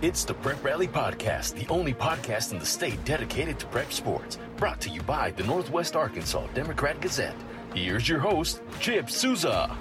It's 0.00 0.22
the 0.22 0.34
Prep 0.34 0.62
Rally 0.62 0.86
Podcast, 0.86 1.54
the 1.54 1.66
only 1.72 1.92
podcast 1.92 2.52
in 2.52 2.60
the 2.60 2.64
state 2.64 3.04
dedicated 3.04 3.58
to 3.58 3.66
prep 3.66 3.92
sports. 3.92 4.38
Brought 4.56 4.80
to 4.82 4.90
you 4.90 5.02
by 5.02 5.32
the 5.32 5.42
Northwest 5.42 5.96
Arkansas 5.96 6.46
Democrat 6.54 7.00
Gazette. 7.00 7.34
Here's 7.74 8.08
your 8.08 8.20
host, 8.20 8.62
Chip 8.78 9.10
Souza. 9.10 9.76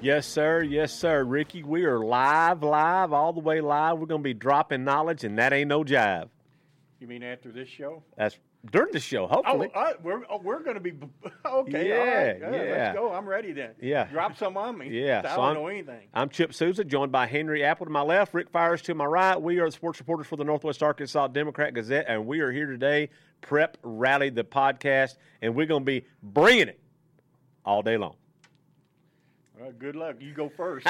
Yes, 0.00 0.26
sir. 0.26 0.62
Yes, 0.62 0.92
sir. 0.92 1.22
Ricky, 1.22 1.62
we 1.62 1.84
are 1.84 2.00
live, 2.00 2.64
live, 2.64 3.12
all 3.12 3.32
the 3.32 3.38
way 3.38 3.60
live. 3.60 4.00
We're 4.00 4.06
going 4.06 4.22
to 4.22 4.28
be 4.28 4.34
dropping 4.34 4.82
knowledge, 4.82 5.22
and 5.22 5.38
that 5.38 5.52
ain't 5.52 5.68
no 5.68 5.84
jive. 5.84 6.28
You 6.98 7.06
mean 7.06 7.22
after 7.22 7.52
this 7.52 7.68
show? 7.68 8.02
That's 8.16 8.36
during 8.70 8.92
the 8.92 9.00
show, 9.00 9.24
Oh, 9.24 9.28
hopefully. 9.28 9.70
uh, 9.74 9.92
we're 10.02 10.22
oh, 10.30 10.38
we're 10.42 10.62
going 10.62 10.74
to 10.74 10.80
be 10.80 10.92
okay. 11.46 11.88
Yeah, 11.88 12.46
all 12.46 12.52
right. 12.52 12.66
yeah. 12.66 12.72
Let's 12.84 12.96
go. 12.98 13.12
I'm 13.12 13.28
ready 13.28 13.52
then. 13.52 13.70
Yeah. 13.80 14.04
Drop 14.04 14.36
some 14.36 14.56
on 14.56 14.76
me. 14.78 14.88
Yeah, 14.90 15.22
I 15.24 15.28
so 15.30 15.36
don't 15.36 15.44
I'm- 15.44 15.54
know 15.54 15.66
anything. 15.66 16.08
I'm 16.14 16.28
Chip 16.28 16.52
Souza, 16.54 16.84
joined 16.84 17.12
by 17.12 17.26
Henry 17.26 17.64
Apple 17.64 17.86
to 17.86 17.92
my 17.92 18.02
left, 18.02 18.34
Rick 18.34 18.50
Fires 18.50 18.82
to 18.82 18.94
my 18.94 19.04
right. 19.04 19.40
We 19.40 19.58
are 19.60 19.66
the 19.66 19.72
sports 19.72 19.98
reporters 19.98 20.26
for 20.26 20.36
the 20.36 20.44
Northwest 20.44 20.82
Arkansas 20.82 21.28
Democrat 21.28 21.74
Gazette, 21.74 22.06
and 22.08 22.26
we 22.26 22.40
are 22.40 22.50
here 22.52 22.66
today, 22.66 23.10
Prep 23.40 23.76
Rally, 23.82 24.30
the 24.30 24.44
podcast, 24.44 25.16
and 25.42 25.54
we're 25.54 25.66
going 25.66 25.82
to 25.82 25.86
be 25.86 26.04
bringing 26.22 26.68
it 26.68 26.80
all 27.64 27.82
day 27.82 27.96
long. 27.96 28.16
Well, 29.60 29.72
good 29.72 29.96
luck. 29.96 30.16
You 30.20 30.32
go 30.32 30.48
first. 30.48 30.86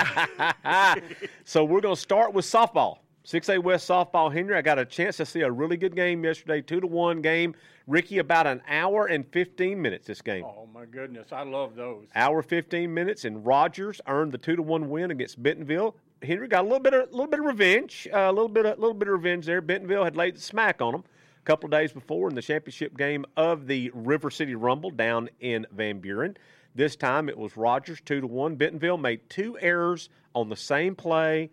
so 1.44 1.64
we're 1.64 1.80
going 1.80 1.94
to 1.94 2.00
start 2.00 2.34
with 2.34 2.44
softball. 2.44 2.98
6A 3.28 3.62
West 3.62 3.86
softball, 3.86 4.32
Henry. 4.32 4.56
I 4.56 4.62
got 4.62 4.78
a 4.78 4.86
chance 4.86 5.18
to 5.18 5.26
see 5.26 5.42
a 5.42 5.50
really 5.50 5.76
good 5.76 5.94
game 5.94 6.24
yesterday, 6.24 6.62
two 6.62 6.80
to 6.80 6.86
one 6.86 7.20
game. 7.20 7.54
Ricky, 7.86 8.16
about 8.20 8.46
an 8.46 8.62
hour 8.66 9.04
and 9.04 9.26
15 9.30 9.82
minutes 9.82 10.06
this 10.06 10.22
game. 10.22 10.44
oh 10.46 10.66
my 10.72 10.86
goodness, 10.86 11.30
I 11.30 11.42
love 11.42 11.76
those. 11.76 12.06
Hour 12.14 12.40
15 12.40 12.92
minutes, 12.92 13.26
and 13.26 13.44
Rogers 13.44 14.00
earned 14.06 14.32
the 14.32 14.38
two 14.38 14.56
to 14.56 14.62
one 14.62 14.88
win 14.88 15.10
against 15.10 15.42
Bentonville. 15.42 15.94
Henry 16.22 16.48
got 16.48 16.62
a 16.62 16.62
little 16.62 16.80
bit 16.80 16.94
of 16.94 17.10
little 17.10 17.26
bit 17.26 17.40
of 17.40 17.44
revenge, 17.44 18.08
uh, 18.14 18.18
a 18.18 18.32
little 18.32 18.48
bit 18.48 18.64
of, 18.64 18.78
little 18.78 18.94
bit 18.94 19.08
of 19.08 19.12
revenge 19.12 19.44
there. 19.44 19.60
Bentonville 19.60 20.04
had 20.04 20.16
laid 20.16 20.36
the 20.36 20.40
smack 20.40 20.80
on 20.80 20.92
them 20.92 21.04
a 21.38 21.44
couple 21.44 21.66
of 21.66 21.70
days 21.70 21.92
before 21.92 22.30
in 22.30 22.34
the 22.34 22.40
championship 22.40 22.96
game 22.96 23.26
of 23.36 23.66
the 23.66 23.90
River 23.92 24.30
City 24.30 24.54
Rumble 24.54 24.90
down 24.90 25.28
in 25.40 25.66
Van 25.70 25.98
Buren. 25.98 26.34
This 26.74 26.96
time 26.96 27.28
it 27.28 27.36
was 27.36 27.58
Rogers 27.58 28.00
two 28.06 28.22
to 28.22 28.26
one. 28.26 28.56
Bentonville 28.56 28.96
made 28.96 29.28
two 29.28 29.58
errors 29.60 30.08
on 30.34 30.48
the 30.48 30.56
same 30.56 30.94
play. 30.96 31.50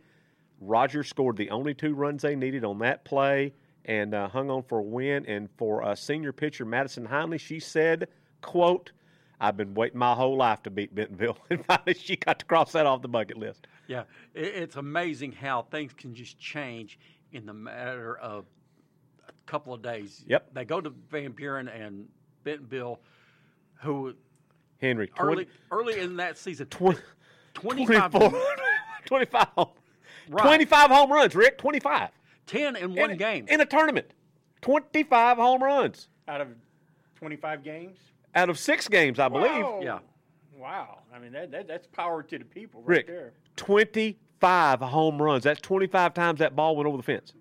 Rogers 0.67 1.08
scored 1.08 1.38
the 1.38 1.49
only 1.49 1.73
two 1.73 1.94
runs 1.94 2.21
they 2.21 2.35
needed 2.35 2.63
on 2.63 2.80
that 2.80 3.05
play 3.05 3.53
and 3.85 4.13
uh, 4.13 4.27
hung 4.27 4.49
on 4.49 4.63
for 4.63 4.80
a 4.80 4.83
win. 4.83 5.25
And 5.25 5.49
for 5.57 5.83
uh, 5.83 5.95
senior 5.95 6.33
pitcher 6.33 6.66
Madison 6.66 7.07
Heinley, 7.07 7.39
she 7.39 7.59
said, 7.59 8.07
"quote 8.41 8.91
I've 9.39 9.57
been 9.57 9.73
waiting 9.73 9.99
my 9.99 10.13
whole 10.13 10.38
life 10.38 10.63
to 10.63 10.69
beat 10.69 10.94
Bentonville, 10.94 11.38
and 11.49 11.66
finally 11.66 11.94
she 11.94 12.16
got 12.16 12.39
to 12.39 12.45
cross 12.45 12.72
that 12.73 12.85
off 12.85 13.02
the 13.02 13.07
bucket 13.07 13.38
list." 13.38 13.67
Yeah, 13.88 14.03
it's 14.33 14.77
amazing 14.77 15.31
how 15.33 15.63
things 15.63 15.94
can 15.94 16.16
just 16.16 16.39
change 16.39 16.97
in 17.31 17.45
the 17.45 17.53
matter 17.53 18.17
of 18.17 18.45
a 19.27 19.31
couple 19.45 19.73
of 19.73 19.81
days. 19.83 20.23
Yep. 20.27 20.53
They 20.53 20.66
go 20.66 20.81
to 20.81 20.89
Van 21.11 21.31
Buren 21.33 21.67
and 21.67 22.07
Bentonville, 22.44 23.00
who 23.81 24.16
Henry, 24.81 25.07
20, 25.07 25.31
early 25.31 25.47
early 25.72 26.00
in 26.00 26.16
that 26.17 26.38
season, 26.38 26.66
20 26.67 27.00
25 27.53 28.11
24, 28.11 28.41
25, 29.05 29.47
home- 29.50 29.69
Right. 30.30 30.44
25 30.44 30.92
home 30.92 31.12
runs, 31.12 31.36
Rick, 31.36 31.58
25. 31.58 32.09
10 32.48 32.76
in 32.76 32.95
one 32.95 33.12
in, 33.12 33.18
game. 33.18 33.45
In 33.48 33.62
a 33.62 33.66
tournament. 33.66 34.12
25 34.62 35.38
home 35.38 35.64
runs 35.64 36.08
Out 36.28 36.42
of 36.42 36.48
25 37.16 37.64
games. 37.64 37.98
out 38.34 38.50
of 38.50 38.58
six 38.58 38.88
games, 38.88 39.20
I 39.20 39.30
believe. 39.30 39.64
Wow. 39.64 39.80
Yeah. 39.84 40.00
Wow. 40.58 41.00
I 41.14 41.20
mean 41.20 41.31
that, 41.34 41.52
that 41.52 41.68
that's 41.68 41.88
power 41.88 42.23
to 42.23 42.38
the 42.38 42.46
people 42.46 42.81
right 42.81 42.98
Rick, 42.98 43.08
there. 43.08 43.34
25 43.58 44.80
home 44.80 45.22
runs. 45.22 45.44
That's 45.44 45.62
25 45.62 46.14
times 46.14 46.40
that 46.40 46.56
ball 46.56 46.76
went 46.76 46.88
over 46.88 46.98
the 46.98 47.03
fence. 47.03 47.34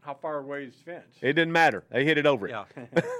How 0.00 0.14
far 0.14 0.38
away 0.38 0.64
is 0.64 0.74
the 0.76 0.92
fence? 0.92 1.16
It 1.20 1.34
didn't 1.34 1.52
matter. 1.52 1.84
They 1.90 2.04
hit 2.04 2.16
it 2.18 2.26
over 2.26 2.48
it. 2.48 2.50
yeah. 2.50 3.02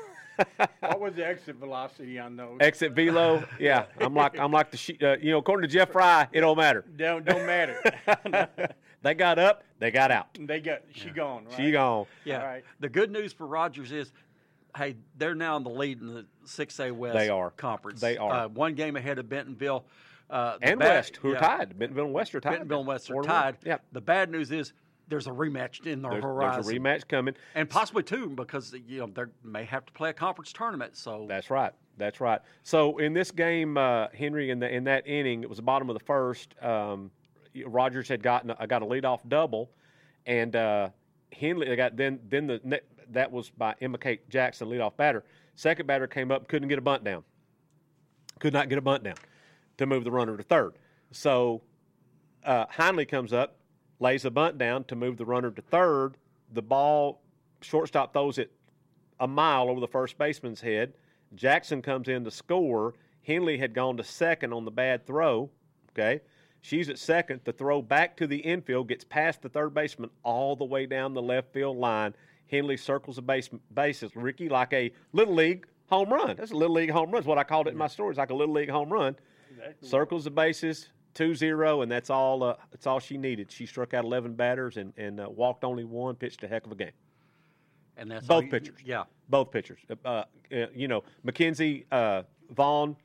what 0.81 1.01
was 1.01 1.15
the 1.15 1.27
exit 1.27 1.57
velocity 1.57 2.19
on 2.19 2.37
those? 2.37 2.57
Exit 2.61 2.93
velo, 2.93 3.45
yeah. 3.61 3.85
I'm 4.01 4.15
like 4.15 4.39
I'm 4.39 4.53
like 4.53 4.71
the 4.71 4.77
she, 4.77 4.97
uh, 5.03 5.17
you 5.21 5.33
know 5.33 5.39
according 5.39 5.69
to 5.69 5.73
Jeff 5.73 5.91
Fry, 5.91 6.29
it 6.33 6.41
don't 6.41 6.57
matter. 6.57 6.85
don't 6.97 7.25
don't 7.25 7.47
matter. 7.47 7.81
They 9.03 9.15
got 9.15 9.39
up, 9.39 9.63
they 9.79 9.91
got 9.91 10.11
out. 10.11 10.29
they 10.39 10.61
got 10.61 10.81
she 10.93 11.11
gone. 11.11 11.47
Right? 11.47 11.57
She 11.57 11.71
gone. 11.73 12.07
Yeah. 12.25 12.41
All 12.41 12.47
right. 12.47 12.65
The 12.81 12.89
good 12.89 13.11
news 13.11 13.33
for 13.33 13.47
Rogers 13.47 13.93
is, 13.93 14.13
hey, 14.77 14.97
they're 15.17 15.35
now 15.35 15.57
in 15.57 15.63
the 15.65 15.71
lead 15.71 16.01
in 16.01 16.09
the 16.15 16.27
6A 16.47 16.93
West 16.93 17.15
They 17.17 17.29
are. 17.31 17.51
conference. 17.53 18.01
They 18.01 18.17
are. 18.19 18.33
Uh, 18.45 18.49
one 18.49 18.75
game 18.75 18.97
ahead 18.97 19.19
of 19.19 19.29
Bentonville. 19.29 19.85
Uh, 20.29 20.59
And 20.63 20.79
bad- 20.79 20.89
West, 20.89 21.17
who 21.17 21.33
are 21.35 21.39
tied. 21.39 21.79
Bentonville 21.79 22.05
and 22.05 22.15
West 22.15 22.35
are 22.35 22.41
tied. 22.41 22.51
Bentonville 22.51 22.81
and 22.81 22.89
West 22.89 23.11
are 23.11 23.15
Four 23.15 23.23
to 23.23 23.29
one. 23.29 23.43
tied. 23.43 23.57
Yeah. 23.65 23.79
The 23.93 24.01
bad 24.01 24.31
news 24.31 24.53
is 24.53 24.73
there's 25.09 25.27
a 25.27 25.31
rematch 25.31 25.87
in 25.87 26.03
the 26.03 26.09
There's, 26.11 26.23
horizon. 26.23 26.63
there's 26.63 26.77
a 26.77 26.79
rematch 26.79 27.09
coming. 27.09 27.35
and 27.57 27.69
possibly 27.69 28.03
two 28.05 28.29
because 28.29 28.73
you 28.87 29.01
know 29.01 29.07
they 29.07 29.25
may 29.43 29.65
have 29.65 29.85
to 29.87 29.93
play 29.93 30.11
a 30.11 30.13
conference 30.13 30.53
tournament. 30.53 30.97
So 30.97 31.25
That's 31.29 31.51
right. 31.51 31.73
That's 31.99 32.21
right. 32.21 32.41
So 32.63 32.99
in 32.99 33.13
this 33.13 33.31
game, 33.33 33.77
uh, 33.77 34.07
Henry, 34.15 34.51
in 34.51 34.61
the 34.61 34.73
in 34.73 34.85
that 34.85 35.07
inning, 35.07 35.43
it 35.43 35.49
was 35.49 35.57
the 35.57 35.63
bottom 35.63 35.91
of 35.91 35.95
the 35.99 36.05
first. 36.05 36.55
Um, 36.63 37.11
Rogers 37.67 38.09
had 38.09 38.23
gotten 38.23 38.55
a, 38.59 38.67
got 38.67 38.83
a 38.83 38.87
leadoff 38.87 39.21
double, 39.29 39.71
and 40.27 40.55
uh, 40.55 40.91
Henley 41.33 41.75
got 41.77 41.97
then 41.97 42.21
then 42.29 42.47
the 42.47 42.81
that 43.11 43.31
was 43.33 43.51
by 43.51 43.75
Emma 43.81 43.99
Kate 43.99 44.29
Jackson, 44.29 44.69
leadoff 44.69 44.97
batter. 44.97 45.25
Second 45.57 45.87
batter 45.87 46.07
came 46.07 46.31
up, 46.31 46.49
couldn't 46.49 46.69
get 46.69 46.79
a 46.79 46.83
bunt 46.83 47.05
down. 47.05 47.25
Could 48.39 48.53
not 48.53 48.69
get 48.69 48.79
a 48.79 48.83
bunt 48.83 49.05
down 49.05 49.17
to 49.79 49.87
move 49.87 50.05
the 50.05 50.11
runner 50.11 50.37
to 50.37 50.43
third. 50.43 50.75
So 51.13 51.63
uh, 52.45 52.67
Heinley 52.67 53.07
comes 53.07 53.33
up, 53.33 53.57
lays 53.99 54.25
a 54.25 54.31
bunt 54.31 54.59
down 54.59 54.85
to 54.85 54.97
move 54.97 55.17
the 55.19 55.25
runner 55.27 55.51
to 55.51 55.63
third. 55.63 56.17
The 56.53 56.63
ball, 56.63 57.23
shortstop 57.61 58.13
throws 58.13 58.39
it 58.39 58.53
a 59.19 59.29
mile 59.29 59.69
over 59.69 59.81
the 59.81 59.89
first 59.89 60.17
baseman's 60.17 60.61
head. 60.61 60.95
Jackson 61.35 61.83
comes 61.83 62.09
in 62.09 62.25
to 62.25 62.31
score. 62.31 62.95
Henley 63.23 63.59
had 63.59 63.75
gone 63.75 63.97
to 63.99 64.05
second 64.05 64.53
on 64.53 64.65
the 64.65 64.71
bad 64.71 65.07
throw. 65.07 65.51
Okay. 65.93 66.21
She's 66.63 66.89
at 66.91 66.99
second. 66.99 67.41
The 67.45 67.53
throw 67.53 67.81
back 67.83 68.17
to 68.19 68.27
the 68.27 68.37
infield 68.39 68.89
gets 68.89 69.05
past 69.05 69.43
the 69.43 69.49
third 69.49 69.73
baseman 69.75 70.11
all 70.23 70.57
the 70.57 70.65
way 70.65 70.87
down 70.87 71.15
the 71.15 71.23
left 71.23 71.53
field 71.53 71.77
line. 71.79 72.15
Henley 72.51 72.77
circles 72.77 73.17
the 73.17 73.23
base, 73.23 73.49
bases, 73.73 74.15
Ricky, 74.17 74.49
like 74.49 74.73
a 74.73 74.93
little 75.13 75.35
league 75.35 75.67
home 75.89 76.13
run. 76.13 76.37
That's 76.37 76.51
a 76.51 76.57
little 76.57 76.75
league 76.75 76.91
home 76.91 77.11
run. 77.11 77.23
Is 77.23 77.27
what 77.27 77.39
I 77.39 77.45
called 77.45 77.67
it 77.69 77.71
in 77.71 77.77
my 77.79 77.87
story. 77.87 78.11
It's 78.11 78.19
like 78.19 78.31
a 78.31 78.35
little 78.35 78.55
league 78.55 78.69
home 78.71 78.93
run. 78.93 79.17
Exactly. 79.51 79.89
Circles 79.89 80.25
the 80.25 80.31
bases, 80.31 80.89
2-0, 81.15 81.83
and 81.83 81.91
that's 81.91 82.11
all. 82.11 82.43
Uh, 82.43 82.57
that's 82.71 82.87
all 82.87 83.01
she 83.01 83.17
needed. 83.17 83.51
She 83.51 83.67
struck 83.67 83.95
out 83.95 84.05
11 84.05 84.35
batters 84.35 84.77
and, 84.77 84.93
and 84.97 85.21
uh, 85.21 85.29
walked 85.31 85.65
only 85.65 85.85
one. 85.85 86.15
Pitched 86.17 86.43
a 86.45 86.49
heck 86.49 86.67
of 86.67 86.73
a 86.73 86.77
game. 86.77 86.91
and 87.97 88.11
that's 88.11 88.27
Both 88.27 88.45
you- 88.45 88.51
pitchers. 88.51 88.79
Yeah, 88.85 89.05
Both 89.29 89.51
pitchers. 89.51 89.79
Uh, 90.05 90.09
uh, 90.09 90.25
you 90.75 90.89
know, 90.89 91.05
Mackenzie 91.23 91.87
uh, 91.91 92.23
Vaughn. 92.51 92.97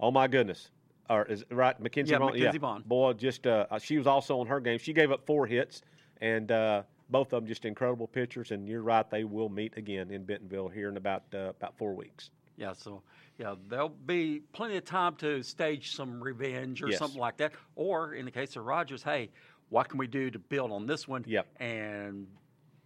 Oh 0.00 0.10
my 0.10 0.26
goodness. 0.28 0.70
Or 1.10 1.24
is 1.24 1.42
it 1.42 1.54
right? 1.54 1.78
Mackenzie 1.80 2.12
Yeah, 2.12 2.18
Vaughn. 2.18 2.32
Mackenzie 2.32 2.58
Vaughn. 2.58 2.82
Boy, 2.86 3.12
just 3.14 3.46
uh, 3.46 3.66
uh, 3.70 3.78
she 3.78 3.96
was 3.98 4.06
also 4.06 4.40
on 4.40 4.46
her 4.46 4.60
game. 4.60 4.78
She 4.78 4.92
gave 4.92 5.10
up 5.10 5.24
four 5.26 5.46
hits, 5.46 5.82
and 6.20 6.50
uh, 6.52 6.82
both 7.08 7.32
of 7.32 7.42
them 7.42 7.46
just 7.48 7.64
incredible 7.64 8.06
pitchers. 8.06 8.50
And 8.50 8.68
you're 8.68 8.82
right, 8.82 9.08
they 9.10 9.24
will 9.24 9.48
meet 9.48 9.76
again 9.76 10.10
in 10.10 10.24
Bentonville 10.24 10.68
here 10.68 10.88
in 10.88 10.96
about 10.96 11.22
uh, 11.34 11.50
about 11.50 11.76
four 11.78 11.94
weeks. 11.94 12.30
yeah. 12.56 12.72
So 12.74 13.02
yeah, 13.38 13.54
there'll 13.68 13.88
be 13.88 14.40
plenty 14.52 14.76
of 14.76 14.84
time 14.84 15.14
to 15.16 15.42
stage 15.42 15.94
some 15.94 16.22
revenge 16.22 16.82
or 16.82 16.88
Yes. 16.88 16.98
something 16.98 17.20
like 17.20 17.36
that. 17.38 17.52
Or 17.76 18.14
in 18.14 18.24
the 18.24 18.30
case 18.32 18.56
of 18.56 18.64
Rogers, 18.66 19.02
hey, 19.02 19.30
what 19.70 19.88
can 19.88 19.98
we 19.98 20.06
do 20.08 20.30
to 20.30 20.38
build 20.38 20.72
on 20.72 20.86
this 20.86 21.06
one? 21.08 21.24
Yep. 21.26 21.46
and 21.60 22.26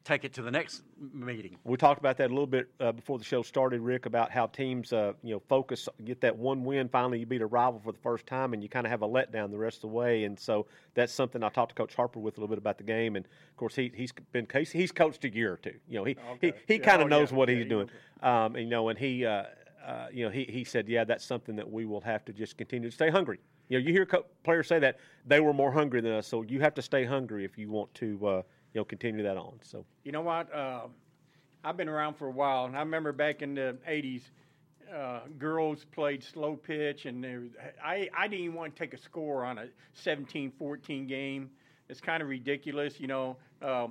take 0.04 0.24
it 0.24 0.32
to 0.34 0.42
the 0.42 0.50
next 0.50 0.82
meeting. 1.12 1.56
We 1.64 1.76
talked 1.76 2.00
about 2.00 2.16
that 2.18 2.28
a 2.28 2.34
little 2.34 2.46
bit 2.46 2.68
uh, 2.80 2.92
before 2.92 3.18
the 3.18 3.24
show 3.24 3.42
started, 3.42 3.80
Rick, 3.80 4.06
about 4.06 4.30
how 4.30 4.46
teams, 4.46 4.92
uh, 4.92 5.12
you 5.22 5.34
know, 5.34 5.42
focus, 5.48 5.88
get 6.04 6.20
that 6.22 6.36
one 6.36 6.64
win. 6.64 6.88
Finally, 6.88 7.20
you 7.20 7.26
beat 7.26 7.42
a 7.42 7.46
rival 7.46 7.80
for 7.82 7.92
the 7.92 7.98
first 7.98 8.26
time, 8.26 8.52
and 8.52 8.62
you 8.62 8.68
kind 8.68 8.86
of 8.86 8.91
have 8.91 9.02
a 9.02 9.08
letdown 9.08 9.50
the 9.50 9.58
rest 9.58 9.78
of 9.78 9.82
the 9.82 9.88
way. 9.88 10.24
And 10.24 10.38
so 10.38 10.66
that's 10.94 11.12
something 11.12 11.42
I 11.42 11.48
talked 11.48 11.70
to 11.70 11.74
Coach 11.74 11.94
Harper 11.94 12.20
with 12.20 12.36
a 12.36 12.41
little 12.41 12.52
bit 12.54 12.58
about 12.58 12.78
the 12.78 12.84
game. 12.84 13.16
And 13.16 13.24
of 13.27 13.56
course, 13.56 13.77
he 13.77 13.92
he's 13.94 14.12
been 14.32 14.47
he's, 14.53 14.71
he's 14.71 14.92
coached 14.92 15.24
a 15.24 15.32
year 15.32 15.53
or 15.53 15.56
two. 15.56 15.74
You 15.88 15.98
know, 15.98 16.04
he 16.04 16.16
he, 16.41 16.48
Okay. 16.48 16.59
he 16.66 16.74
Yeah, 16.74 16.80
kind 16.80 17.03
of 17.03 17.06
oh, 17.06 17.09
knows 17.09 17.30
yeah. 17.30 17.36
what 17.36 17.48
Yeah, 17.48 17.54
he's 17.56 17.65
he 17.65 17.68
doing. 17.68 17.91
Um, 18.22 18.56
and, 18.56 18.65
you 18.65 18.66
know, 18.71 18.88
and 18.88 18.98
he. 18.98 19.24
Uh, 19.27 19.44
uh, 19.84 20.06
you 20.12 20.24
know, 20.24 20.30
he, 20.30 20.44
he 20.44 20.62
said, 20.62 20.88
yeah, 20.88 21.03
that's 21.03 21.24
something 21.24 21.56
that 21.56 21.68
we 21.68 21.84
will 21.84 22.00
have 22.00 22.24
to 22.24 22.32
just 22.32 22.56
continue 22.56 22.88
to 22.88 22.94
stay 22.94 23.10
hungry. 23.10 23.41
You 23.68 23.80
know, 23.80 23.84
you 23.84 23.92
hear 23.92 24.06
co- 24.06 24.27
players 24.44 24.68
say 24.68 24.78
that 24.78 24.98
they 25.27 25.41
were 25.41 25.53
more 25.53 25.72
hungry 25.72 26.00
than 26.00 26.12
us, 26.12 26.28
so 26.28 26.42
you 26.42 26.60
have 26.60 26.72
to 26.74 26.82
stay 26.82 27.04
hungry 27.04 27.44
if 27.44 27.59
you 27.59 27.68
want 27.68 27.92
to, 27.94 28.27
uh, 28.27 28.42
you 28.72 28.80
know, 28.80 28.84
continue 28.84 29.22
that 29.22 29.36
on. 29.36 29.59
So 29.63 29.84
You 30.04 30.13
know 30.13 30.22
what? 30.22 30.53
Uh, 30.53 30.83
I've 31.65 31.77
been 31.77 31.89
around 31.89 32.15
for 32.15 32.27
a 32.27 32.30
while, 32.33 32.65
and 32.65 32.77
I 32.77 32.80
remember 32.80 33.13
back 33.13 33.42
in 33.42 33.54
the 33.54 33.77
'80s, 33.89 34.22
uh, 34.92 35.21
girls 35.39 35.84
played 35.84 36.22
slow 36.24 36.57
pitch, 36.57 37.07
and 37.07 37.22
there 37.22 37.45
I 37.84 38.09
I 38.16 38.28
didn't 38.28 38.45
even 38.45 38.57
want 38.57 38.74
to 38.74 38.78
take 38.78 38.95
a 38.95 38.98
score 38.98 39.45
on 39.45 39.59
a 39.59 39.69
17-14 40.04 41.09
game. 41.09 41.51
It's 41.89 42.01
kind 42.01 42.22
of 42.22 42.28
ridiculous, 42.28 42.98
you 42.98 43.07
know. 43.07 43.36
Uh, 43.60 43.89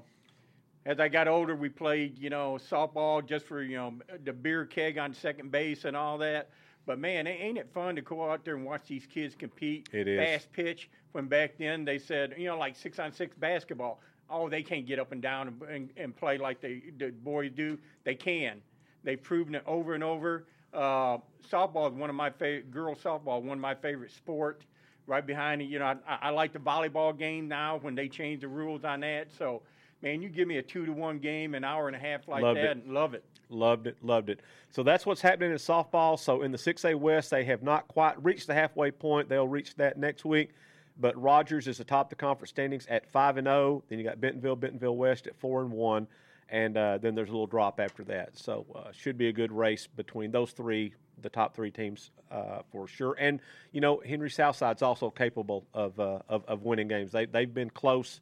as 0.86 1.00
I 1.00 1.07
got 1.10 1.27
older, 1.27 1.56
we 1.56 1.69
played, 1.69 2.18
you 2.18 2.30
know, 2.31 2.57
softball 2.69 3.25
just 3.25 3.45
for 3.45 3.62
you 3.62 3.77
know 3.77 3.94
the 4.24 4.34
beer 4.34 4.66
keg 4.66 4.98
on 4.98 5.13
second 5.13 5.51
base 5.51 5.86
and 5.86 5.95
all 5.95 6.18
that. 6.18 6.50
But 6.86 6.98
man, 7.00 7.27
ain't 7.27 7.57
it 7.60 7.69
fun 7.74 7.95
to 7.95 8.01
go 8.01 8.31
out 8.31 8.44
there 8.44 8.56
and 8.56 8.66
watch 8.66 8.88
these 8.88 9.06
kids 9.06 9.36
compete? 9.36 9.88
It 9.94 10.07
is. 10.07 10.19
Fast 10.19 10.51
pitch. 10.51 10.89
When 11.12 11.27
back 11.27 11.57
then 11.57 11.86
they 11.86 12.00
said, 12.00 12.34
you 12.38 12.48
know, 12.48 12.57
like 12.57 12.75
six 12.75 12.98
on 13.00 13.12
six 13.12 13.36
basketball. 13.36 14.00
Oh, 14.31 14.50
they 14.50 14.63
can't 14.63 14.86
get 14.86 15.00
up 15.00 15.12
and 15.12 15.22
down 15.22 15.48
and, 15.48 15.62
and, 15.63 15.89
and 15.98 16.16
play 16.16 16.38
like 16.38 16.62
they 16.62 16.81
the 16.98 17.10
boys 17.10 17.51
do. 17.56 17.78
They 18.04 18.16
can. 18.16 18.62
They've 19.04 19.22
proven 19.22 19.56
it 19.56 19.63
over 19.66 19.94
and 19.94 20.04
over. 20.04 20.45
Uh, 20.74 21.18
softball 21.51 21.89
is 21.92 21.95
one 21.95 22.10
of 22.10 22.16
my 22.16 22.30
favorite. 22.30 22.72
Girls 22.72 23.00
softball, 23.04 23.42
one 23.42 23.57
of 23.57 23.60
my 23.60 23.75
favorite 23.75 24.12
sport. 24.12 24.63
Right 25.07 25.25
behind 25.25 25.62
it, 25.62 25.66
you 25.66 25.80
know, 25.80 25.86
I, 26.07 26.18
I 26.22 26.30
like 26.30 26.54
the 26.54 26.60
volleyball 26.60 27.18
game 27.18 27.48
now 27.48 27.80
when 27.81 27.95
they 27.95 28.07
change 28.07 28.42
the 28.42 28.48
rules 28.48 28.86
on 28.86 29.00
that. 29.01 29.28
So, 29.38 29.63
man, 30.01 30.22
you 30.22 30.30
give 30.30 30.48
me 30.48 30.57
a 30.57 30.62
two 30.62 30.86
to 30.86 30.94
one 30.94 31.18
game, 31.18 31.56
an 31.56 31.63
hour 31.63 31.88
and 31.88 31.95
a 31.95 32.00
half 32.00 32.27
like 32.27 32.44
Loved 32.44 32.57
that, 32.60 32.66
it. 32.66 32.72
and 32.77 32.94
love 32.94 33.13
it. 33.16 33.25
Loved 33.50 33.88
it, 33.88 33.98
loved 34.01 34.30
it. 34.30 34.39
So 34.69 34.84
that's 34.84 35.06
what's 35.06 35.19
happening 35.19 35.51
in 35.51 35.57
softball. 35.57 36.18
So 36.18 36.44
in 36.44 36.51
the 36.51 36.57
6A 36.57 36.95
West, 36.95 37.31
they 37.31 37.44
have 37.45 37.63
not 37.63 37.88
quite 37.89 38.24
reached 38.24 38.48
the 38.48 38.54
halfway 38.54 38.92
point. 38.92 39.27
They'll 39.27 39.48
reach 39.48 39.75
that 39.75 39.98
next 39.98 40.24
week. 40.24 40.51
But 40.97 41.19
Rogers 41.21 41.67
is 41.67 41.79
atop 41.79 42.09
the 42.09 42.15
conference 42.15 42.49
standings 42.49 42.85
at 42.88 43.09
five 43.11 43.38
and 43.38 43.45
zero. 43.45 43.83
Then 43.89 43.97
you 43.99 44.05
got 44.05 44.19
Bentonville, 44.21 44.55
Bentonville 44.55 44.95
West 44.97 45.27
at 45.27 45.35
four 45.39 45.61
and 45.61 45.71
one, 45.71 46.07
and 46.49 46.77
uh, 46.77 46.97
then 46.99 47.15
there's 47.15 47.29
a 47.29 47.31
little 47.31 47.47
drop 47.47 47.79
after 47.79 48.03
that. 48.05 48.38
So 48.38 48.65
uh, 48.75 48.91
should 48.91 49.17
be 49.17 49.27
a 49.29 49.33
good 49.33 49.51
race 49.51 49.88
between 49.88 50.31
those 50.31 50.51
three, 50.51 50.93
the 51.21 51.29
top 51.29 51.55
three 51.55 51.71
teams 51.71 52.11
uh, 52.29 52.59
for 52.71 52.88
sure. 52.88 53.15
And 53.19 53.39
you 53.71 53.81
know 53.81 54.01
Henry 54.05 54.29
Southside's 54.29 54.81
also 54.81 55.09
capable 55.09 55.65
of 55.73 55.99
uh, 55.99 56.19
of, 56.29 56.43
of 56.45 56.63
winning 56.63 56.88
games. 56.88 57.11
They 57.11 57.25
they've 57.25 57.53
been 57.53 57.69
close. 57.69 58.21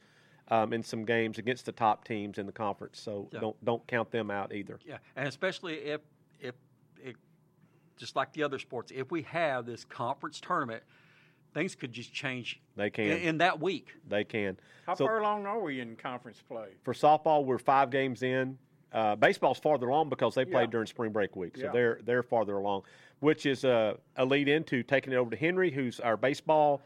Um, 0.52 0.74
in 0.74 0.82
some 0.82 1.06
games 1.06 1.38
against 1.38 1.68
the 1.68 1.72
top 1.72 2.06
teams 2.06 2.40
in 2.40 2.48
the 2.48 2.52
conference, 2.52 3.00
so 3.00 3.30
Yeah. 3.32 3.40
don't 3.40 3.64
don't 3.66 3.86
count 3.86 4.10
them 4.10 4.32
out 4.32 4.52
either. 4.52 4.80
Yeah, 4.84 4.98
and 5.16 5.28
especially 5.28 5.76
if 5.76 6.02
if 6.40 6.56
it, 7.04 7.18
just 7.98 8.16
like 8.16 8.34
the 8.34 8.42
other 8.42 8.58
sports, 8.58 8.92
if 8.96 9.12
we 9.12 9.22
have 9.22 9.68
this 9.68 9.86
conference 9.86 10.40
tournament, 10.42 10.82
things 11.54 11.76
could 11.76 11.92
just 11.92 12.14
change. 12.14 12.60
They 12.76 12.90
can. 12.90 13.06
in, 13.06 13.18
in 13.20 13.38
that 13.40 13.60
week. 13.60 13.88
They 14.08 14.24
can. 14.24 14.58
How 14.86 14.96
So- 14.96 15.06
far 15.06 15.20
along 15.20 15.46
are 15.46 15.60
we 15.60 15.80
in 15.80 15.96
conference 15.96 16.42
play? 16.48 16.70
For 16.84 16.94
softball, 16.94 17.46
we're 17.46 17.58
five 17.60 17.90
games 17.92 18.24
in. 18.24 18.58
Uh, 18.92 19.16
baseball's 19.16 19.60
farther 19.60 19.88
along 19.90 20.10
because 20.10 20.34
they 20.34 20.46
played 20.46 20.70
Yeah. 20.70 20.72
during 20.72 20.88
spring 20.88 21.12
break 21.12 21.36
week, 21.36 21.58
so 21.58 21.66
Yeah. 21.66 21.72
they're 21.72 22.00
they're 22.04 22.24
farther 22.24 22.56
along, 22.58 22.84
which 23.20 23.46
is 23.46 23.64
uh, 23.64 23.98
a 24.16 24.26
lead 24.26 24.48
into 24.48 24.82
taking 24.82 25.14
it 25.14 25.16
over 25.16 25.30
to 25.30 25.38
Henry, 25.38 25.70
who's 25.70 26.00
our 26.00 26.18
baseball 26.18 26.82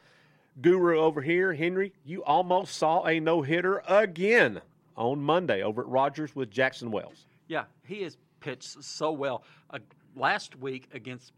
guru 0.61 0.99
over 0.99 1.21
here. 1.21 1.53
Henry, 1.53 1.93
you 2.03 2.21
almost 2.25 2.75
saw 2.75 3.05
a 3.05 3.21
no 3.21 3.41
hitter 3.41 3.81
again 3.87 4.61
on 4.97 5.21
Monday 5.23 5.63
over 5.63 5.81
at 5.81 5.87
Rogers 5.87 6.35
with 6.35 6.51
Jackson 6.51 6.91
Wells. 6.91 7.25
Yeah, 7.47 7.65
he 7.85 8.01
has 8.03 8.17
pitched 8.41 8.83
so 8.83 9.11
well. 9.13 9.43
Uh, 9.69 9.79
last 10.13 10.57
week 10.57 10.89
against 10.93 11.31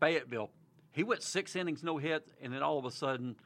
Fayetteville, 0.00 0.50
he 0.96 1.04
went 1.04 1.22
six 1.22 1.54
innings, 1.54 1.82
no 1.84 1.98
hit, 1.98 2.32
and 2.42 2.52
then 2.52 2.62
all 2.62 2.78
of 2.78 2.84
a 2.86 2.90
sudden, 2.90 3.36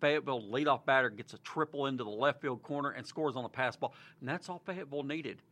Fayetteville 0.00 0.40
leadoff 0.42 0.86
batter 0.86 1.10
gets 1.10 1.34
a 1.34 1.38
triple 1.38 1.86
into 1.86 2.04
the 2.04 2.10
left 2.10 2.40
field 2.40 2.62
corner 2.62 2.90
and 2.90 3.06
scores 3.06 3.36
on 3.36 3.44
a 3.44 3.48
pass 3.48 3.76
ball, 3.76 3.92
and 4.20 4.28
that's 4.28 4.48
all 4.48 4.62
Fayetteville 4.64 5.02
needed. 5.02 5.42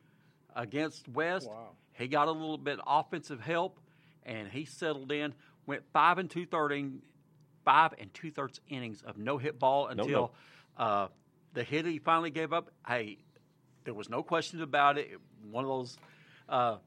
Against 0.56 1.06
West, 1.08 1.49
Wow. 1.49 1.70
he 1.93 2.08
got 2.08 2.28
a 2.28 2.32
little 2.32 2.56
bit 2.58 2.78
offensive 2.87 3.40
help, 3.40 3.78
and 4.25 4.49
he 4.49 4.64
settled 4.64 5.12
in. 5.12 5.34
Went 5.66 5.82
five 5.93 6.16
and 6.19 6.31
two 6.31 6.46
thirds, 6.46 6.94
five 7.64 7.93
and 7.99 8.12
two 8.14 8.31
thirds 8.31 8.60
innings 8.69 9.02
of 9.02 9.19
no 9.19 9.37
hit 9.37 9.58
ball 9.58 9.88
until 9.88 10.32
Uh, 10.76 11.08
the 11.55 11.64
hit 11.64 11.84
he 11.84 11.99
finally 11.99 12.31
gave 12.31 12.52
up. 12.52 12.70
Hey, 12.87 13.19
there 13.82 13.94
was 13.94 14.08
no 14.08 14.22
question 14.22 14.62
about 14.62 14.96
it. 14.96 15.19
One 15.50 15.64
of 15.64 15.69
those, 15.69 15.99
uh, 16.49 16.78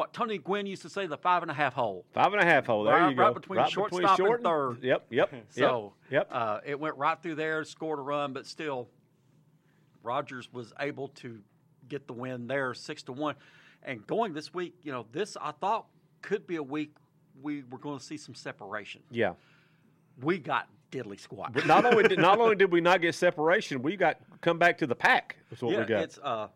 what 0.00 0.14
Tony 0.14 0.38
Gwynn 0.38 0.64
used 0.64 0.80
to 0.80 0.88
say, 0.88 1.06
the 1.06 1.18
five 1.18 1.42
and 1.42 1.50
a 1.50 1.54
half 1.54 1.74
hole. 1.74 2.06
Five 2.14 2.32
and 2.32 2.40
a 2.40 2.44
half 2.46 2.64
hole. 2.64 2.84
There 2.84 2.94
Right- 2.94 3.10
you 3.10 3.14
go. 3.16 3.24
right 3.24 3.34
between 3.34 3.68
shortstop 3.68 4.18
and 4.18 4.26
short 4.26 4.42
third. 4.42 4.82
Yep. 4.82 5.06
Yep. 5.10 5.34
So 5.50 5.92
Yep. 6.10 6.28
Uh, 6.32 6.60
it 6.64 6.80
went 6.80 6.96
right 6.96 7.22
through 7.22 7.34
there, 7.34 7.62
scored 7.64 7.98
a 7.98 8.02
run, 8.02 8.32
but 8.32 8.46
still, 8.46 8.88
Rogers 10.02 10.50
was 10.54 10.72
able 10.80 11.08
to 11.08 11.42
get 11.90 12.06
the 12.06 12.14
win 12.14 12.46
there, 12.46 12.72
six 12.72 13.02
to 13.04 13.12
one. 13.12 13.34
And 13.82 14.06
going 14.06 14.32
this 14.32 14.54
week, 14.54 14.74
you 14.82 14.90
know, 14.90 15.04
this 15.12 15.36
I 15.38 15.50
thought 15.52 15.84
could 16.22 16.46
be 16.46 16.56
a 16.56 16.62
week 16.62 16.94
we 17.42 17.62
were 17.70 17.78
going 17.78 17.98
to 17.98 18.04
see 18.04 18.16
some 18.16 18.34
separation. 18.34 19.02
yeah. 19.10 19.34
We 20.22 20.38
got 20.38 20.66
diddly 20.90 21.20
squat. 21.20 21.52
But 21.52 21.66
not 21.66 21.84
only 21.84 22.08
did, 22.08 22.18
not 22.18 22.38
only 22.40 22.56
did 22.56 22.72
we 22.72 22.80
not 22.80 23.02
get 23.02 23.14
separation, 23.14 23.82
we 23.82 23.96
got 23.96 24.16
come 24.40 24.58
back 24.58 24.78
to 24.78 24.86
the 24.86 24.94
pack. 24.94 25.36
Is 25.50 25.60
what 25.62 25.72
yeah, 25.72 25.80
we 25.80 25.84
got. 25.84 26.02
it's 26.04 26.18
uh, 26.18 26.48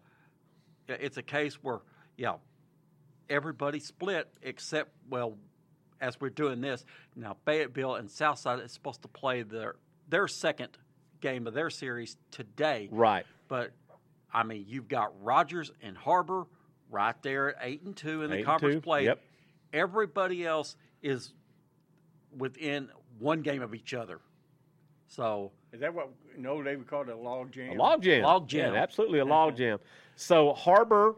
it's 0.88 1.18
a 1.18 1.22
case 1.22 1.62
where 1.62 1.80
yeah, 2.16 2.34
everybody 3.30 3.80
split 3.80 4.28
except 4.42 4.90
well, 5.08 5.36
as 6.00 6.20
we're 6.20 6.30
doing 6.30 6.60
this 6.60 6.84
now, 7.16 7.36
Fayetteville 7.44 7.94
and 7.96 8.10
Southside 8.10 8.60
is 8.60 8.72
supposed 8.72 9.02
to 9.02 9.08
play 9.08 9.42
their 9.42 9.76
their 10.08 10.28
second 10.28 10.76
game 11.20 11.46
of 11.46 11.54
their 11.54 11.70
series 11.70 12.16
today. 12.30 12.88
right. 12.92 13.24
But 13.48 13.72
I 14.32 14.42
mean, 14.42 14.64
you've 14.68 14.88
got 14.88 15.12
Rogers 15.22 15.70
and 15.82 15.96
Harbor 15.96 16.46
right 16.90 17.14
there 17.22 17.50
at 17.50 17.56
eight 17.62 17.82
and 17.82 17.96
two 17.96 18.22
in 18.22 18.30
Eight 18.30 18.34
the 18.34 18.36
and 18.38 18.46
conference 18.46 18.74
two, 18.76 18.80
play. 18.80 19.04
yep. 19.04 19.20
Everybody 19.72 20.44
else 20.46 20.76
is 21.02 21.32
within 22.36 22.88
one 23.18 23.42
game 23.42 23.62
of 23.62 23.74
each 23.74 23.94
other. 23.94 24.20
So 25.08 25.52
Is 25.72 25.80
that 25.80 25.94
what 25.94 26.10
no 26.36 26.62
they 26.62 26.76
would 26.76 26.88
call 26.88 27.02
it 27.02 27.08
a 27.08 27.16
log 27.16 27.52
jam? 27.52 27.72
A 27.78 27.82
log 27.82 28.02
jam. 28.02 28.22
Log 28.22 28.48
jam. 28.48 28.74
Yeah, 28.74 28.82
absolutely 28.82 29.20
a 29.20 29.24
log 29.36 29.56
jam. 29.56 29.78
So 30.16 30.52
Harbor 30.52 31.14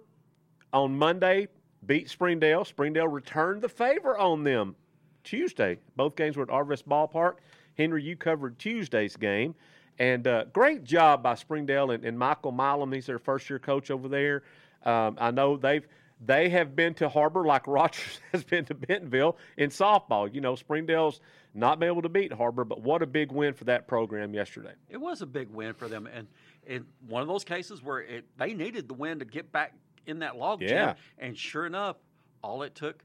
on 0.73 0.97
Monday 0.97 1.49
beat 1.85 2.09
Springdale. 2.09 2.65
Springdale 2.65 3.09
returned 3.09 3.63
the 3.63 3.69
favor 3.69 4.17
on 4.17 4.45
them 4.45 4.77
Tuesday. 5.25 5.79
Both 5.97 6.17
games 6.17 6.37
were 6.37 6.45
at 6.45 6.49
Arvest 6.49 6.85
Ballpark. 6.85 7.35
Henry, 7.77 8.03
you 8.03 8.17
covered 8.17 8.59
Tuesday's 8.59 9.17
game. 9.17 9.55
And 9.99 10.27
uh, 10.27 10.45
great 10.53 10.85
job 10.85 11.23
by 11.23 11.35
Springdale 11.35 11.91
and, 11.91 12.05
and 12.05 12.19
Michael 12.19 12.53
Milam. 12.53 12.93
He's 12.93 13.07
their 13.07 13.19
first 13.19 13.49
year 13.49 13.59
coach 13.59 13.91
over 13.91 14.09
there. 14.09 14.43
Um, 14.85 15.17
I 15.19 15.31
know 15.31 15.57
they've 15.57 15.87
they 16.25 16.49
have 16.49 16.75
been 16.75 16.95
to 16.95 17.09
Harbor 17.09 17.45
like 17.45 17.67
Rogers 17.67 18.21
has 18.33 18.45
been 18.45 18.65
to 18.67 18.75
Bentonville 18.75 19.37
in 19.57 19.71
softball. 19.71 20.33
You 20.33 20.41
know, 20.41 20.55
Springdale's 20.55 21.21
not 21.55 21.79
been 21.79 21.89
able 21.89 22.03
to 22.03 22.09
beat 22.09 22.33
Harbor, 22.33 22.65
but 22.65 22.81
what 22.81 23.03
a 23.03 23.07
big 23.07 23.33
win 23.33 23.55
for 23.55 23.65
that 23.65 23.87
program 23.87 24.35
yesterday. 24.35 24.73
it 24.89 24.99
was 24.99 25.23
a 25.23 25.27
big 25.27 25.49
win 25.51 25.75
for 25.75 25.89
them, 25.89 26.07
and 26.07 26.27
in 26.67 26.85
one 27.07 27.23
of 27.23 27.29
those 27.29 27.45
cases 27.45 27.83
where 27.83 28.01
it, 28.01 28.25
they 28.39 28.55
needed 28.55 28.89
the 28.89 28.95
win 28.95 29.19
to 29.19 29.25
get 29.25 29.53
back 29.53 29.75
in 30.07 30.21
that 30.21 30.37
log 30.37 30.63
Yeah. 30.63 30.69
jam. 30.69 30.97
And 31.19 31.37
sure 31.39 31.67
enough, 31.67 31.97
all 32.43 32.63
it 32.63 32.75
took, 32.75 33.05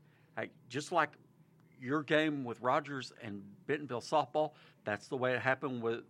just 0.70 0.92
like 0.92 1.10
your 1.80 2.04
game 2.04 2.44
with 2.44 2.60
Rogers 2.62 3.12
and 3.22 3.44
Bentonville 3.68 4.02
softball, 4.02 4.52
that's 4.86 5.08
the 5.08 5.18
way 5.18 5.34
it 5.34 5.40
happened 5.42 5.82
with 5.82 6.04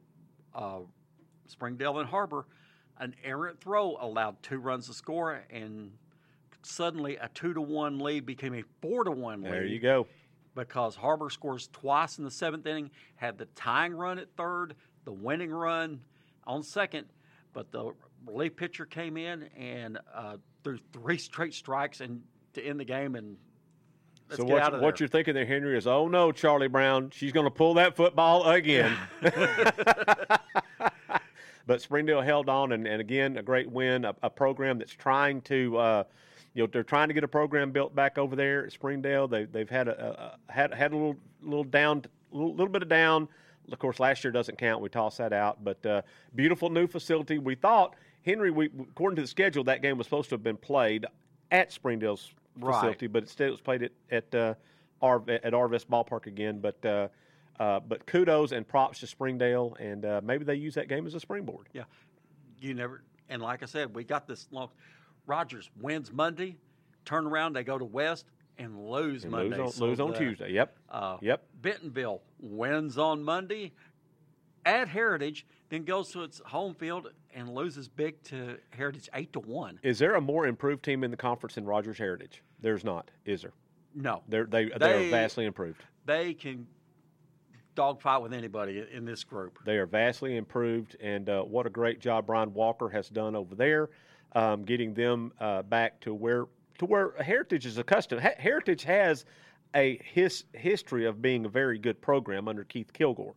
uh, 0.54 0.80
Springdale 1.48 2.00
and 2.00 2.10
Harbor. 2.10 2.46
An 3.00 3.16
errant 3.24 3.60
throw 3.60 3.98
allowed 4.00 4.42
two 4.44 4.60
runs 4.60 4.88
to 4.88 4.94
score, 4.94 5.42
and 5.50 5.92
suddenly 6.62 7.16
a 7.18 7.30
two 7.34 7.54
to 7.54 7.62
one 7.62 8.00
lead 8.00 8.26
became 8.26 8.54
a 8.54 8.64
four 8.82 9.04
to 9.04 9.12
one 9.12 9.42
lead 9.42 9.52
There 9.52 9.66
you 9.66 9.80
go. 9.80 10.06
because 10.56 10.96
Harbor 10.96 11.30
scores 11.30 11.68
twice 11.70 12.18
in 12.20 12.24
the 12.26 12.32
seventh 12.32 12.68
inning, 12.68 12.92
had 13.16 13.38
the 13.38 13.46
tying 13.56 13.94
run 13.94 14.20
at 14.20 14.28
third, 14.38 14.76
the 15.06 15.12
winning 15.12 15.52
run 15.52 16.02
on 16.46 16.62
second, 16.62 17.08
but 17.54 17.72
the 17.72 17.92
relief 18.28 18.56
pitcher 18.56 18.86
came 18.86 19.18
in 19.18 19.44
and 19.58 19.98
uh, 20.14 20.38
threw 20.64 20.78
three 20.94 21.18
straight 21.18 21.54
strikes 21.54 22.02
and 22.02 22.22
to 22.54 22.62
end 22.64 22.80
the 22.80 22.86
game. 22.86 23.16
And 23.16 23.38
so 24.36 24.46
what, 24.46 24.82
what 24.82 25.00
you're 25.00 25.10
thinking 25.10 25.34
there, 25.34 25.46
Henry, 25.46 25.78
is 25.78 25.88
oh 25.88 26.08
no, 26.08 26.32
Charlie 26.32 26.68
Brown, 26.68 27.10
she's 27.12 27.32
going 27.32 27.46
to 27.46 27.52
pull 27.52 27.74
that 27.76 27.96
football 27.96 28.50
again. 28.50 28.96
but 31.68 31.82
Springdale 31.82 32.22
held 32.22 32.48
on, 32.50 32.72
and, 32.72 32.88
and 32.88 33.02
again, 33.02 33.38
a 33.38 33.44
great 33.44 33.70
win. 33.70 34.06
A, 34.06 34.16
a 34.24 34.30
program 34.30 34.78
that's 34.78 34.94
trying 34.94 35.42
to, 35.42 35.78
uh, 35.78 36.04
you 36.54 36.64
know, 36.64 36.70
they're 36.72 36.84
trying 36.84 37.10
to 37.10 37.14
get 37.14 37.24
a 37.24 37.28
program 37.28 37.72
built 37.72 37.94
back 37.94 38.18
over 38.18 38.36
there 38.36 38.66
at 38.66 38.72
Springdale. 38.72 39.28
They, 39.28 39.46
they've 39.46 39.70
had 39.70 39.88
a, 39.88 40.38
a 40.50 40.52
had 40.52 40.74
had 40.74 40.94
a 40.94 40.96
little 40.96 41.18
little 41.42 41.64
down, 41.66 42.04
little, 42.32 42.52
little 42.52 42.72
bit 42.72 42.84
of 42.84 42.90
down. 42.90 43.28
Of 43.72 43.80
course, 43.80 44.00
last 44.00 44.24
year 44.24 44.32
doesn't 44.32 44.58
count. 44.58 44.82
We 44.82 44.90
toss 44.90 45.18
that 45.18 45.34
out. 45.34 45.64
But 45.64 45.86
uh, 45.86 46.02
beautiful 46.36 46.70
new 46.70 46.88
facility. 46.88 47.38
We 47.38 47.56
thought 47.56 47.96
Henry, 48.26 48.52
we, 48.52 48.70
according 48.80 49.16
to 49.16 49.22
the 49.22 49.28
schedule, 49.28 49.64
that 49.66 49.82
game 49.82 49.98
was 49.98 50.06
supposed 50.08 50.30
to 50.30 50.36
have 50.36 50.44
been 50.44 50.58
played 50.58 51.06
at 51.52 51.72
Springdale's 51.72 52.34
Right. 52.58 52.74
facility, 52.76 53.08
but 53.08 53.24
instead 53.24 53.48
it 53.48 53.52
was 53.52 53.62
played 53.62 53.84
at 53.84 53.92
at 54.12 54.36
uh, 54.36 54.54
Arv- 55.02 55.30
at 55.30 55.54
Arvest 55.54 55.86
Ballpark 55.88 56.28
again. 56.28 56.60
But 56.60 56.86
uh, 56.86 57.08
uh, 57.60 57.80
but 57.80 58.06
kudos 58.06 58.52
and 58.52 58.68
props 58.68 59.00
to 59.00 59.08
Springdale, 59.08 59.76
and 59.80 60.04
uh, 60.06 60.20
maybe 60.24 60.44
they 60.44 60.56
use 60.56 60.76
that 60.76 60.90
game 60.90 61.08
as 61.08 61.16
a 61.16 61.20
springboard. 61.22 61.70
Yeah, 61.74 61.84
you 62.60 62.74
never. 62.74 63.04
And 63.30 63.42
like 63.42 63.64
I 63.64 63.66
said, 63.68 63.96
we 63.96 64.04
got 64.04 64.28
this 64.28 64.48
long. 64.52 64.70
Rogers 65.28 65.70
wins 65.80 66.12
Monday, 66.12 66.58
turn 67.06 67.26
around, 67.26 67.54
they 67.54 67.64
go 67.64 67.78
to 67.78 67.86
West 67.86 68.26
and 68.58 68.78
lose 68.90 69.24
And 69.24 69.32
Monday. 69.32 69.58
lose 69.58 69.60
on, 69.60 69.72
So 69.72 69.86
lose 69.86 70.00
on 70.02 70.12
the- 70.12 70.18
Tuesday. 70.18 70.52
Yep. 70.52 70.76
Uh, 70.90 71.18
Yep. 71.22 71.44
Bentonville 71.62 72.22
wins 72.42 72.98
on 72.98 73.24
Monday 73.24 73.72
at 74.66 74.88
Heritage, 74.88 75.46
then 75.70 75.84
goes 75.84 76.10
to 76.12 76.24
its 76.24 76.42
home 76.46 76.74
field 76.76 77.08
and 77.34 77.50
loses 77.54 77.88
big 77.88 78.22
to 78.24 78.58
Heritage 78.72 79.10
eight 79.14 79.34
to 79.34 79.40
one. 79.40 79.80
Is 79.84 80.00
there 80.00 80.16
a 80.16 80.22
more 80.22 80.48
improved 80.48 80.84
team 80.84 81.04
in 81.04 81.12
the 81.12 81.18
conference 81.18 81.56
than 81.56 81.66
Rogers 81.66 81.98
Heritage? 81.98 82.44
There's 82.60 82.84
not, 82.84 83.10
is 83.26 83.42
there? 83.42 83.54
No, 83.96 84.24
They're 84.28 84.46
they, 84.46 84.66
they 84.66 84.78
They- 84.78 85.08
are 85.08 85.12
vastly 85.12 85.46
improved. 85.46 85.84
they 86.06 86.34
can 86.34 86.68
dogfight 87.76 88.22
with 88.22 88.34
anybody 88.34 88.86
in 88.92 89.06
this 89.06 89.24
group. 89.24 89.60
They 89.66 89.78
are 89.78 89.86
vastly 89.86 90.38
improved, 90.38 90.96
and 91.02 91.30
uh, 91.30 91.42
what 91.44 91.66
a 91.66 91.70
great 91.70 92.00
job 92.00 92.28
Brian 92.28 92.54
Walker 92.54 92.90
has 92.90 93.10
done 93.10 93.36
over 93.36 93.56
there, 93.56 93.90
um, 94.34 94.64
getting 94.64 94.94
them 94.94 95.32
uh, 95.40 95.62
back 95.64 96.00
to 96.02 96.14
where 96.14 96.46
to 96.80 96.86
where 96.86 97.12
Heritage 97.22 97.66
is 97.66 97.78
accustomed. 97.78 98.22
Heritage 98.22 98.84
has 98.84 99.26
a 99.76 100.00
his 100.04 100.44
history 100.54 101.06
of 101.06 101.22
being 101.22 101.46
a 101.46 101.50
very 101.50 101.78
good 101.80 102.02
program 102.02 102.48
under 102.48 102.64
Keith 102.66 102.92
Kilgore, 102.94 103.36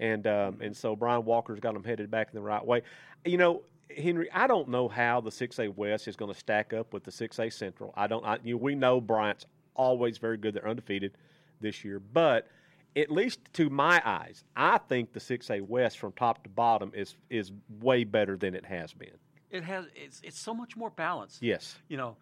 and 0.00 0.26
um, 0.26 0.58
and 0.60 0.76
so 0.76 0.96
Brian 0.96 1.24
Walker's 1.24 1.60
got 1.60 1.74
them 1.74 1.84
headed 1.84 2.10
back 2.10 2.28
in 2.32 2.34
the 2.34 2.42
right 2.42 2.64
way. 2.64 2.82
You 3.24 3.36
know, 3.36 3.62
Henry, 3.96 4.28
I 4.32 4.46
don't 4.46 4.68
know 4.68 4.88
how 4.88 5.20
the 5.20 5.30
6A 5.30 5.76
West 5.76 6.08
is 6.08 6.16
going 6.16 6.32
to 6.32 6.38
stack 6.38 6.72
up 6.72 6.92
with 6.92 7.04
the 7.04 7.10
6A 7.10 7.52
Central. 7.52 7.92
I 7.96 8.06
don't. 8.06 8.24
I, 8.24 8.38
you 8.42 8.54
know, 8.54 8.58
we 8.58 8.74
know 8.74 9.00
Bryant's 9.00 9.46
always 9.74 10.18
very 10.18 10.38
good. 10.38 10.54
They're 10.54 10.66
undefeated 10.68 11.16
this 11.60 11.84
year, 11.84 12.00
but 12.00 12.48
at 12.96 13.10
least 13.10 13.40
to 13.52 13.70
my 13.70 14.02
eyes, 14.04 14.42
I 14.56 14.78
think 14.78 15.12
the 15.12 15.20
6A 15.20 15.60
West 15.62 15.98
from 15.98 16.12
top 16.12 16.42
to 16.44 16.50
bottom 16.50 16.90
is 16.94 17.16
is 17.28 17.52
way 17.80 18.04
better 18.04 18.36
than 18.36 18.54
it 18.54 18.64
has 18.64 18.92
been. 18.92 19.16
It 19.50 19.64
has 19.64 19.86
it's 19.94 20.20
it's 20.24 20.40
so 20.40 20.54
much 20.54 20.76
more 20.76 20.90
balanced. 20.90 21.42
Yes. 21.42 21.76
You 21.88 21.98
know, 21.98 22.16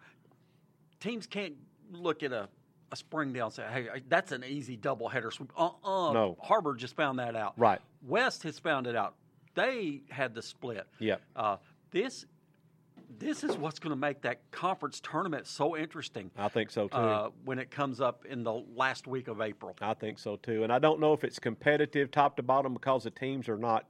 teams 0.99 1.25
can't 1.25 1.55
look 1.91 2.23
at 2.23 2.33
a, 2.33 2.49
a 2.91 2.95
Springdale 2.95 3.45
and 3.45 3.53
say, 3.53 3.65
"Hey, 3.71 4.01
that's 4.07 4.31
an 4.31 4.43
easy 4.43 4.77
doubleheader 4.77 5.31
sweep." 5.31 5.51
Uh-uh. 5.57 6.13
No. 6.13 6.37
Harbor 6.41 6.75
just 6.75 6.95
found 6.95 7.19
that 7.19 7.35
out. 7.35 7.53
Right. 7.57 7.79
West 8.01 8.43
has 8.43 8.59
found 8.59 8.87
it 8.87 8.95
out. 8.95 9.15
They 9.55 10.01
had 10.09 10.33
the 10.33 10.41
split. 10.41 10.87
Yeah. 10.99 11.17
Uh, 11.35 11.57
this 11.91 12.25
this 13.17 13.43
is 13.43 13.57
what's 13.57 13.79
going 13.79 13.89
to 13.89 13.99
make 13.99 14.21
that 14.21 14.39
conference 14.51 14.99
tournament 14.99 15.47
so 15.47 15.75
interesting. 15.75 16.31
I 16.37 16.47
think 16.47 16.69
so 16.69 16.87
too. 16.87 16.97
Uh, 16.97 17.29
when 17.43 17.59
it 17.59 17.71
comes 17.71 17.99
up 17.99 18.25
in 18.25 18.43
the 18.43 18.63
last 18.75 19.07
week 19.07 19.27
of 19.27 19.41
April. 19.41 19.75
I 19.81 19.93
think 19.93 20.19
so 20.19 20.35
too. 20.37 20.63
And 20.63 20.71
I 20.71 20.79
don't 20.79 20.99
know 20.99 21.13
if 21.13 21.23
it's 21.23 21.39
competitive 21.39 22.11
top 22.11 22.37
to 22.37 22.43
bottom 22.43 22.73
because 22.73 23.03
the 23.03 23.11
teams 23.11 23.49
are 23.49 23.57
not 23.57 23.85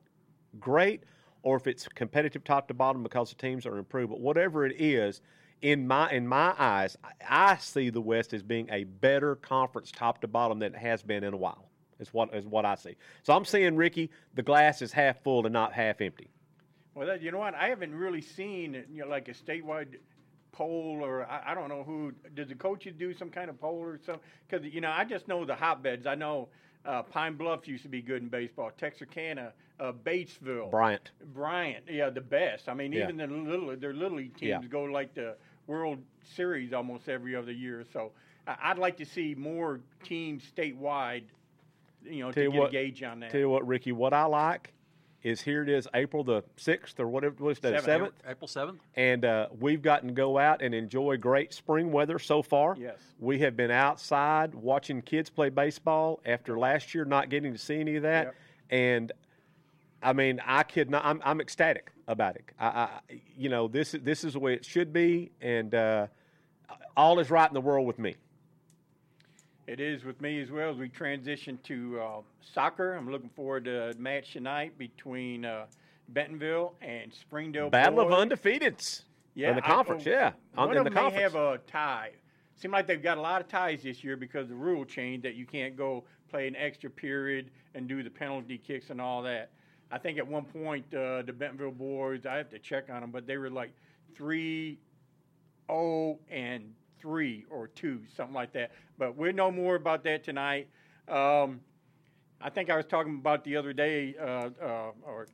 great 0.60 1.04
or 1.44 1.58
if 1.58 1.68
it's 1.68 1.88
competitive 1.88 2.44
top 2.44 2.68
to 2.70 2.74
bottom 2.74 3.04
because 3.04 3.30
the 3.30 3.36
teams 3.36 3.66
are 3.66 3.78
improved. 3.78 4.10
But 4.10 4.20
whatever 4.20 4.66
it 4.66 4.80
is, 4.80 5.22
in 5.62 5.88
my 5.88 6.10
in 6.12 6.28
my 6.28 6.54
eyes, 6.58 6.98
I 7.28 7.58
see 7.58 7.90
the 7.90 8.02
West 8.02 8.34
as 8.34 8.44
being 8.44 8.68
a 8.72 8.84
better 8.86 9.36
conference 9.36 9.92
top 9.92 10.22
to 10.22 10.28
bottom 10.28 10.60
than 10.60 10.74
it 10.74 10.80
has 10.80 11.04
been 11.04 11.24
in 11.24 11.34
a 11.34 11.38
while. 11.38 11.66
Is 12.00 12.14
what 12.14 12.34
is 12.34 12.46
what 12.46 12.66
I 12.66 12.76
see. 12.76 12.96
So 13.24 13.34
I'm 13.34 13.44
seeing 13.44 13.76
Ricky, 13.76 14.10
the 14.34 14.44
glass 14.44 14.82
is 14.82 14.94
half 14.94 15.22
full 15.22 15.46
and 15.46 15.52
not 15.54 15.74
half 15.74 16.00
empty. 16.00 16.30
Well, 16.96 17.08
that, 17.08 17.22
you 17.22 17.32
know 17.32 17.40
what? 17.40 17.56
I 17.56 17.68
haven't 17.68 17.94
really 17.94 18.22
seen 18.22 18.86
you 18.92 19.02
know 19.02 19.08
like 19.08 19.28
a 19.28 19.34
statewide 19.34 19.98
poll 20.52 21.00
or 21.02 21.26
I, 21.30 21.52
I 21.52 21.56
don't 21.56 21.70
know 21.70 21.84
who 21.84 22.14
does 22.36 22.48
the 22.48 22.56
coaches 22.56 22.94
do 22.98 23.14
some 23.14 23.30
kind 23.30 23.50
of 23.50 23.60
poll 23.60 23.80
or 23.80 24.00
something 24.06 24.24
because 24.48 24.66
you 24.66 24.82
know 24.82 24.92
I 24.92 25.04
just 25.04 25.28
know 25.28 25.44
the 25.46 25.56
hotbeds. 25.56 26.08
I 26.08 26.16
know 26.16 26.48
uh, 26.86 27.04
Pine 27.04 27.36
Bluff 27.36 27.68
used 27.68 27.84
to 27.84 27.90
be 27.90 28.02
good 28.02 28.22
in 28.22 28.30
baseball. 28.30 28.72
Texarkana, 28.78 29.52
uh, 29.82 29.92
Batesville, 29.92 30.72
Bryant. 30.72 31.12
Bryant, 31.34 31.84
yeah, 31.90 32.10
the 32.10 32.22
best. 32.22 32.70
I 32.70 32.74
mean, 32.74 32.94
Yeah. 32.94 33.04
even 33.04 33.18
the 33.18 33.28
little 33.28 33.76
their 33.76 33.94
little 33.94 34.18
league 34.18 34.38
teams 34.38 34.64
Yeah. 34.64 34.70
go 34.70 34.84
like 34.84 35.14
the 35.14 35.36
World 35.70 36.00
Series 36.36 36.74
almost 36.74 37.08
every 37.08 37.36
other 37.36 37.52
year. 37.52 37.86
So 37.94 38.12
I- 38.48 38.58
I'd 38.64 38.80
like 38.80 38.98
to 38.98 39.06
see 39.06 39.36
more 39.36 39.80
teams 40.04 40.44
statewide. 40.52 41.24
You 42.04 42.22
know, 42.24 42.32
Tell 42.32 42.34
to 42.34 42.44
you 42.44 42.52
get 42.52 42.60
what- 42.60 42.70
a 42.70 42.72
gauge 42.72 43.04
on 43.04 43.20
that. 43.22 43.30
Tell 43.32 43.40
you 43.40 43.50
what, 43.50 43.66
Ricky, 43.68 43.92
what 43.92 44.14
I 44.14 44.26
like 44.26 44.74
is 45.22 45.42
here 45.42 45.62
it 45.62 45.70
is, 45.70 45.86
April 45.94 46.24
the 46.24 46.42
sixth 46.56 46.98
or 47.00 47.08
whatever 47.08 47.44
was 47.44 47.60
the 47.60 47.68
Seventh. 47.70 47.86
seventh. 47.86 48.14
April 48.26 48.48
seventh. 48.48 48.80
and 48.96 49.26
uh, 49.26 49.48
we've 49.60 49.82
gotten 49.82 50.08
to 50.08 50.14
go 50.14 50.38
out 50.40 50.62
and 50.62 50.74
enjoy 50.74 51.18
great 51.18 51.54
spring 51.54 51.92
weather 51.92 52.18
so 52.18 52.42
far. 52.42 52.76
Yes. 52.80 52.98
We 53.20 53.40
have 53.40 53.56
been 53.58 53.70
outside 53.72 54.56
watching 54.56 55.02
kids 55.02 55.30
play 55.30 55.50
baseball 55.50 56.20
after 56.26 56.58
last 56.58 56.96
year 56.96 57.04
not 57.06 57.30
getting 57.30 57.52
to 57.52 57.60
see 57.60 57.80
any 57.80 57.98
of 57.98 58.04
that. 58.04 58.28
Yep. 58.28 58.36
And 58.72 59.12
I 60.02 60.14
mean, 60.14 60.42
I 60.46 60.64
could 60.64 60.90
not. 60.90 61.04
I'm, 61.06 61.22
I'm 61.26 61.42
ecstatic 61.42 61.92
about 62.08 62.36
it. 62.36 62.46
I, 62.60 62.68
I, 62.68 62.90
you 63.38 63.50
know, 63.50 63.68
this 63.68 63.94
is 63.94 64.02
this 64.02 64.24
is 64.24 64.34
the 64.34 64.40
way 64.40 64.54
it 64.54 64.64
should 64.66 64.94
be, 64.94 65.32
and 65.42 65.74
uh, 65.76 66.08
all 66.96 67.20
is 67.20 67.30
right 67.30 67.50
in 67.50 67.54
the 67.54 67.62
world 67.62 67.86
with 67.86 68.00
me. 68.00 68.16
It 69.68 69.80
is 69.80 70.04
with 70.04 70.20
me 70.20 70.42
as 70.42 70.50
well 70.50 70.72
as 70.72 70.78
we 70.78 70.90
transition 70.90 71.60
to 71.64 72.00
uh, 72.02 72.22
soccer. 72.54 72.94
I'm 72.94 73.12
looking 73.12 73.30
forward 73.30 73.66
to 73.66 73.90
a 73.92 73.94
match 73.96 74.34
tonight 74.34 74.78
between 74.80 75.46
uh, 75.46 75.66
Bentonville 76.10 76.74
and 76.82 77.14
Springdale. 77.14 77.70
Battle 77.70 78.00
of 78.00 78.10
Boys. 78.10 78.30
undefeateds 78.30 79.04
Yeah, 79.36 79.50
in 79.52 79.58
the 79.58 79.64
I- 79.66 79.68
conference. 79.68 80.04
oh, 80.08 80.10
yeah, 80.10 80.32
on, 80.58 80.70
One 80.70 80.72
in 80.72 80.78
of 80.80 80.84
the 80.86 80.90
them 81.00 81.14
may 81.14 81.22
have 81.22 81.36
a 81.36 81.60
tie. 81.68 82.12
Seem 82.56 82.72
like 82.72 82.88
they've 82.88 83.02
got 83.04 83.18
a 83.20 83.22
lot 83.22 83.42
of 83.42 83.48
ties 83.48 83.84
this 83.84 84.04
year 84.04 84.18
because 84.18 84.50
the 84.50 84.56
rule 84.56 84.84
change 84.86 85.22
that 85.24 85.36
you 85.36 85.46
can't 85.46 85.78
go 85.78 86.04
play 86.32 86.48
an 86.48 86.56
extra 86.56 86.90
period 86.90 87.52
and 87.76 87.88
do 87.88 88.02
the 88.02 88.10
penalty 88.10 88.58
kicks 88.58 88.90
and 88.90 89.00
all 89.00 89.22
that. 89.22 89.52
I 89.92 89.98
think 89.98 90.18
at 90.18 90.28
one 90.28 90.46
point 90.46 90.86
uh, 90.94 91.24
the 91.24 91.34
Bentonville 91.34 91.72
boys, 91.72 92.26
I 92.26 92.36
have 92.38 92.50
to 92.52 92.60
check 92.60 92.90
on 92.90 93.02
them, 93.02 93.12
but 93.12 93.26
they 93.26 93.38
were 93.38 93.50
like 93.50 93.72
three, 94.16 94.78
oh, 95.68 96.20
and 96.30 96.74
three 97.00 97.46
or 97.50 97.68
two, 97.68 98.02
something 98.16 98.36
like 98.36 98.54
that. 98.54 98.72
But 98.98 99.16
we'll 99.16 99.34
know 99.34 99.52
more 99.52 99.76
about 99.76 100.04
that 100.04 100.24
tonight. 100.24 100.68
Um, 101.08 101.62
I 102.42 102.50
think 102.50 102.70
I 102.70 102.76
was 102.78 102.86
talking 102.86 103.16
about 103.16 103.44
the 103.44 103.56
other 103.58 103.74
day, 103.74 104.16
uh, 104.20 104.50
uh, 104.62 104.92
or 105.04 105.28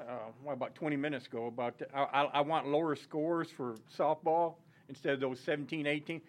uh, 0.00 0.04
what, 0.42 0.54
about 0.54 0.74
20 0.74 0.96
minutes 0.96 1.26
ago, 1.26 1.46
about 1.46 1.78
the, 1.78 1.86
I- 1.96 2.24
I 2.24 2.40
want 2.40 2.68
lower 2.68 2.96
scores 2.96 3.50
for 3.50 3.76
softball 3.96 4.54
instead 4.88 5.14
of 5.14 5.20
those 5.20 5.40
17, 5.40 5.86
18. 5.86 6.20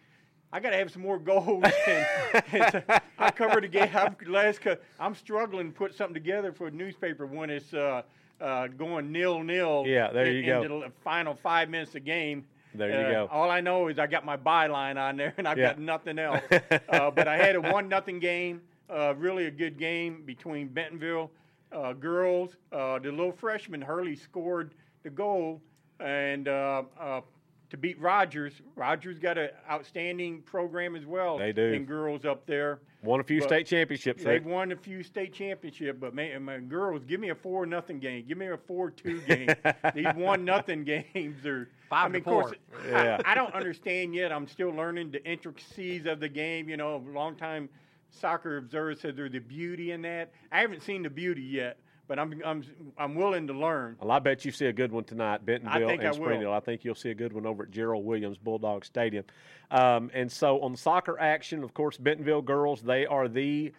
I 0.53 0.59
got 0.59 0.71
to 0.71 0.77
have 0.77 0.91
some 0.91 1.01
more 1.01 1.17
goals. 1.19 1.63
and, 1.87 2.05
and 2.51 2.71
so 2.71 2.83
I 3.17 3.31
covered 3.31 3.63
a 3.63 3.67
game. 3.67 3.89
I'm, 3.93 4.15
last, 4.27 4.59
I'm 4.99 5.15
struggling 5.15 5.71
to 5.71 5.77
put 5.77 5.95
something 5.95 6.13
together 6.13 6.51
for 6.51 6.67
a 6.67 6.71
newspaper 6.71 7.25
when 7.25 7.49
it's 7.49 7.73
uh, 7.73 8.01
uh, 8.39 8.67
going 8.67 9.11
nil 9.11 9.43
nil. 9.43 9.85
Yeah, 9.87 10.11
there 10.11 10.25
in, 10.25 10.35
you 10.35 10.45
go. 10.45 10.61
Into 10.63 10.79
the 10.85 10.91
final 11.03 11.35
five 11.35 11.69
minutes 11.69 11.89
of 11.89 11.93
the 11.93 11.99
game. 12.01 12.45
There 12.73 12.89
you 12.89 12.95
Uh, 13.07 13.11
go. 13.11 13.29
All 13.31 13.49
I 13.49 13.61
know 13.61 13.87
is 13.87 13.99
I 13.99 14.07
got 14.07 14.25
my 14.25 14.37
byline 14.37 14.97
on 14.97 15.17
there, 15.17 15.33
and 15.37 15.47
I've 15.47 15.57
Yeah. 15.57 15.67
got 15.69 15.79
nothing 15.79 16.19
else. 16.19 16.41
uh, 16.89 17.11
but 17.11 17.27
I 17.27 17.37
had 17.37 17.55
a 17.55 17.61
one 17.61 17.87
nothing 17.89 18.19
game. 18.19 18.61
Uh, 18.89 19.13
really 19.17 19.45
a 19.45 19.51
good 19.51 19.77
game 19.77 20.23
between 20.25 20.67
Bentonville 20.67 21.31
uh, 21.71 21.93
girls. 21.93 22.57
Uh, 22.71 22.99
the 22.99 23.09
little 23.11 23.31
freshman 23.31 23.81
Hurley 23.81 24.15
scored 24.15 24.73
the 25.03 25.09
goal, 25.09 25.61
and 25.99 26.47
uh, 26.47 26.83
uh, 26.99 27.21
to 27.71 27.77
beat 27.77 27.99
Rogers. 28.01 28.53
Rogers 28.75 29.17
got 29.17 29.37
an 29.37 29.49
outstanding 29.69 30.41
program 30.41 30.93
as 30.93 31.05
well. 31.05 31.37
They 31.37 31.53
do. 31.53 31.63
In 31.71 31.85
girls 31.85 32.25
up 32.25 32.45
there. 32.45 32.81
Won 33.01 33.21
a 33.21 33.23
few 33.23 33.39
But 33.39 33.47
state 33.49 33.65
championships. 33.65 34.23
They've 34.23 34.43
Rick. 34.43 34.45
won 34.45 34.71
a 34.73 34.75
few 34.75 35.01
state 35.03 35.33
championships, 35.33 35.97
but 35.99 36.13
man, 36.13 36.43
my 36.43 36.59
girls, 36.59 37.05
give 37.05 37.21
me 37.21 37.29
a 37.29 37.35
four 37.35 37.65
nothing 37.65 37.99
game. 37.99 38.25
Give 38.27 38.37
me 38.37 38.47
a 38.47 38.57
four 38.57 38.91
two 38.91 39.21
game. 39.27 39.47
These 39.95 40.13
one 40.15 40.43
nothing 40.43 40.83
games 40.83 41.45
are. 41.45 41.69
Five 41.89 42.05
I 42.05 42.09
mean, 42.09 42.23
to 42.23 42.29
of 42.29 42.33
course, 42.33 42.53
four. 42.73 42.91
Yeah. 42.91 43.21
I, 43.25 43.31
I 43.31 43.35
don't 43.35 43.53
understand 43.53 44.13
yet. 44.13 44.33
I'm 44.33 44.47
still 44.47 44.69
learning 44.69 45.11
the 45.11 45.25
intricacies 45.25 46.05
of 46.05 46.19
the 46.19 46.29
game. 46.29 46.67
You 46.67 46.75
know, 46.75 46.97
a 46.97 47.03
long 47.11 47.35
time 47.37 47.69
soccer 48.09 48.57
observer 48.57 48.95
said 48.95 49.15
there's 49.15 49.31
the 49.31 49.39
beauty 49.39 49.91
in 49.91 50.01
that. 50.01 50.31
I 50.51 50.59
haven't 50.59 50.83
seen 50.83 51.03
the 51.03 51.09
beauty 51.09 51.41
yet, 51.41 51.79
but 52.11 52.19
I'm 52.19 52.41
I'm 52.43 52.63
I'm 52.97 53.15
willing 53.15 53.47
to 53.47 53.53
learn. 53.53 53.95
Well, 54.01 54.11
I 54.11 54.19
bet 54.19 54.43
you 54.43 54.51
see 54.51 54.65
a 54.65 54.73
good 54.73 54.91
one 54.91 55.05
tonight, 55.05 55.45
Bentonville 55.45 55.91
and 55.91 56.01
I 56.01 56.07
will. 56.07 56.15
Springdale. 56.15 56.51
I 56.51 56.59
think 56.59 56.83
you'll 56.83 56.93
see 56.93 57.09
a 57.09 57.15
good 57.15 57.31
one 57.31 57.45
over 57.45 57.63
at 57.63 57.71
Jarrell 57.71 58.03
Williams 58.03 58.37
Bulldog 58.37 58.83
Stadium. 58.83 59.23
Um, 59.71 60.11
and 60.13 60.29
so 60.29 60.59
on 60.59 60.73
the 60.73 60.77
soccer 60.77 61.17
action, 61.17 61.63
of 61.63 61.73
course, 61.73 61.95
Bentonville 61.95 62.41
girls 62.41 62.81
they 62.81 63.05
are 63.05 63.29
the 63.29 63.71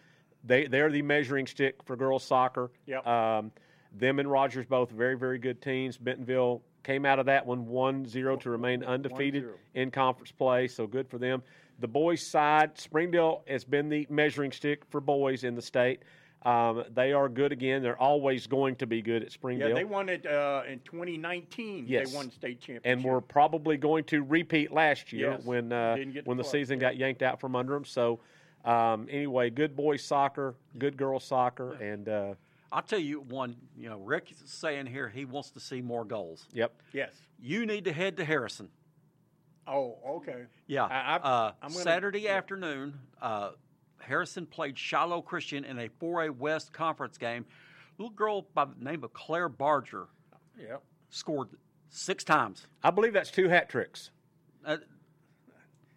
they 0.45 0.67
they're 0.67 0.91
the 0.91 1.03
measuring 1.03 1.47
stick 1.47 1.83
for 1.85 1.95
girls 1.95 2.25
soccer. 2.25 2.71
Yep. 2.87 3.07
Um, 3.07 3.53
them 3.95 4.19
and 4.19 4.31
Rogers 4.31 4.65
both 4.65 4.91
very 4.91 5.19
very 5.19 5.39
good 5.39 5.61
teams. 5.61 5.99
Bentonville 5.99 6.63
came 6.85 7.05
out 7.05 7.19
of 7.19 7.27
that 7.27 7.45
one 7.45 7.67
1-0 7.67 8.41
to 8.41 8.51
remain 8.51 8.83
undefeated 8.83 9.45
1-0. 9.45 9.51
in 9.75 9.91
conference 9.91 10.33
play, 10.33 10.69
so 10.69 10.87
good 10.87 11.07
for 11.07 11.19
them. 11.19 11.43
The 11.81 11.89
boys 11.89 12.27
side, 12.27 12.79
Springdale 12.79 13.43
has 13.47 13.63
been 13.65 13.91
the 13.91 14.07
measuring 14.09 14.53
stick 14.53 14.85
for 14.89 15.03
boys 15.03 15.45
in 15.45 15.55
the 15.55 15.61
state. 15.61 16.01
Um, 16.45 16.85
they 16.93 17.13
are 17.13 17.29
good 17.29 17.53
again. 17.53 17.83
They're 17.83 18.01
always 18.01 18.47
going 18.47 18.75
to 18.77 18.87
be 18.87 19.01
good 19.01 19.23
at 19.23 19.31
Springdale. 19.31 19.69
Yeah, 19.69 19.75
they 19.75 19.85
won 19.85 20.09
it 20.09 20.27
uh, 20.27 20.63
in 20.69 20.81
2019. 20.81 21.85
Yes. 21.87 22.11
They 22.11 22.17
won 22.17 22.31
state 22.33 22.61
championship. 22.61 22.83
and 22.85 23.05
we're 23.05 23.21
probably 23.21 23.77
going 23.77 24.05
to 24.05 24.23
repeat 24.25 24.73
last 24.73 25.13
year 25.13 25.33
Yes, 25.33 25.45
when 25.45 25.73
uh, 25.73 25.95
didn't 25.95 26.15
get 26.15 26.25
to 26.25 26.29
when 26.29 26.37
the 26.37 26.43
play, 26.43 26.53
season 26.61 26.79
got 26.81 26.97
yanked 26.97 27.23
out 27.23 27.39
from 27.41 27.55
under 27.55 27.75
them. 27.75 27.85
So 27.85 28.19
um, 28.65 29.07
anyway, 29.11 29.51
good 29.51 29.77
boys 29.77 30.03
soccer, 30.03 30.55
good 30.79 30.97
girls 30.97 31.23
soccer, 31.25 31.75
and 31.75 32.09
uh, 32.09 32.35
I'll 32.73 32.83
tell 32.83 32.99
you 32.99 33.21
one. 33.21 33.55
You 33.77 33.91
know, 33.91 33.99
Rick 33.99 34.33
is 34.33 34.43
saying 34.51 34.87
here 34.87 35.09
he 35.09 35.25
wants 35.25 35.51
to 35.51 35.61
see 35.61 35.81
more 35.81 36.05
goals. 36.05 36.47
yep, 36.53 36.73
yes. 36.93 37.13
You 37.41 37.67
need 37.67 37.85
to 37.85 37.93
head 37.93 38.17
to 38.17 38.25
Harrison. 38.25 38.69
Oh, 39.67 39.97
okay. 40.17 40.45
Yeah. 40.67 40.85
I- 40.85 40.89
I- 40.89 41.17
uh, 41.17 41.53
I'm 41.63 41.71
gonna- 41.71 41.83
Saturday 41.85 42.21
yeah. 42.23 42.33
afternoon, 42.37 42.95
uh, 43.21 43.51
Harrison 44.03 44.47
played 44.47 44.79
Shiloh 44.79 45.23
Christian 45.23 45.65
in 45.65 45.79
a 45.79 45.89
4A 45.89 46.31
West 46.37 46.73
conference 46.73 47.17
game. 47.19 47.45
A 47.99 48.03
little 48.03 48.15
girl 48.15 48.47
by 48.55 48.65
the 48.67 48.75
name 48.85 49.05
of 49.05 49.13
Claire 49.13 49.49
Barger 49.49 50.09
Yeah. 50.59 50.77
scored 51.11 51.49
six 51.89 52.25
times. 52.25 52.67
I 52.83 52.91
believe 52.91 53.13
that's 53.13 53.31
two 53.31 53.49
hat 53.49 53.69
tricks. 53.69 54.11
Uh, 54.65 54.79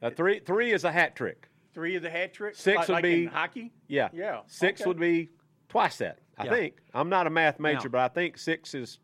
Uh, 0.01 0.09
three 0.11 0.39
three 0.39 0.71
is 0.73 0.83
a 0.83 0.91
hat 0.91 1.15
trick. 1.15 1.47
Three 1.73 1.95
is 1.95 2.01
the 2.03 2.09
hat 2.09 2.33
trick. 2.33 2.55
Six 2.55 2.77
like, 2.77 2.87
would 2.87 2.93
like 2.95 3.03
be- 3.03 3.23
in 3.23 3.29
hockey. 3.29 3.73
Yeah. 3.87 4.09
Yeah, 4.13 4.41
Six 4.45 4.81
okay. 4.81 4.87
would 4.87 4.99
be 4.99 5.29
twice 5.69 5.97
that. 5.99 6.19
I 6.37 6.45
Yeah. 6.45 6.51
think. 6.51 6.81
I'm 6.93 7.09
not 7.09 7.27
a 7.27 7.29
math 7.29 7.59
major, 7.59 7.83
Now- 7.87 7.91
but 7.93 7.99
I 7.99 8.07
think 8.09 8.37
six 8.37 8.73
is 8.75 8.99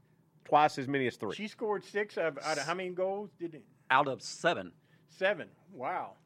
twice 0.46 0.77
as 0.77 0.88
many 0.88 1.08
as 1.08 1.15
three. 1.15 1.34
She 1.34 1.48
scored 1.48 1.84
six 1.86 2.17
out 2.17 2.27
of, 2.38 2.39
out 2.43 2.58
of 2.58 2.65
how 2.65 2.74
many 2.74 2.89
goals 2.89 3.31
did 3.39 3.55
it? 3.55 3.63
Out 3.89 4.08
of 4.08 4.22
seven. 4.22 4.74
Seven. 5.10 5.50
Wow. 5.72 6.17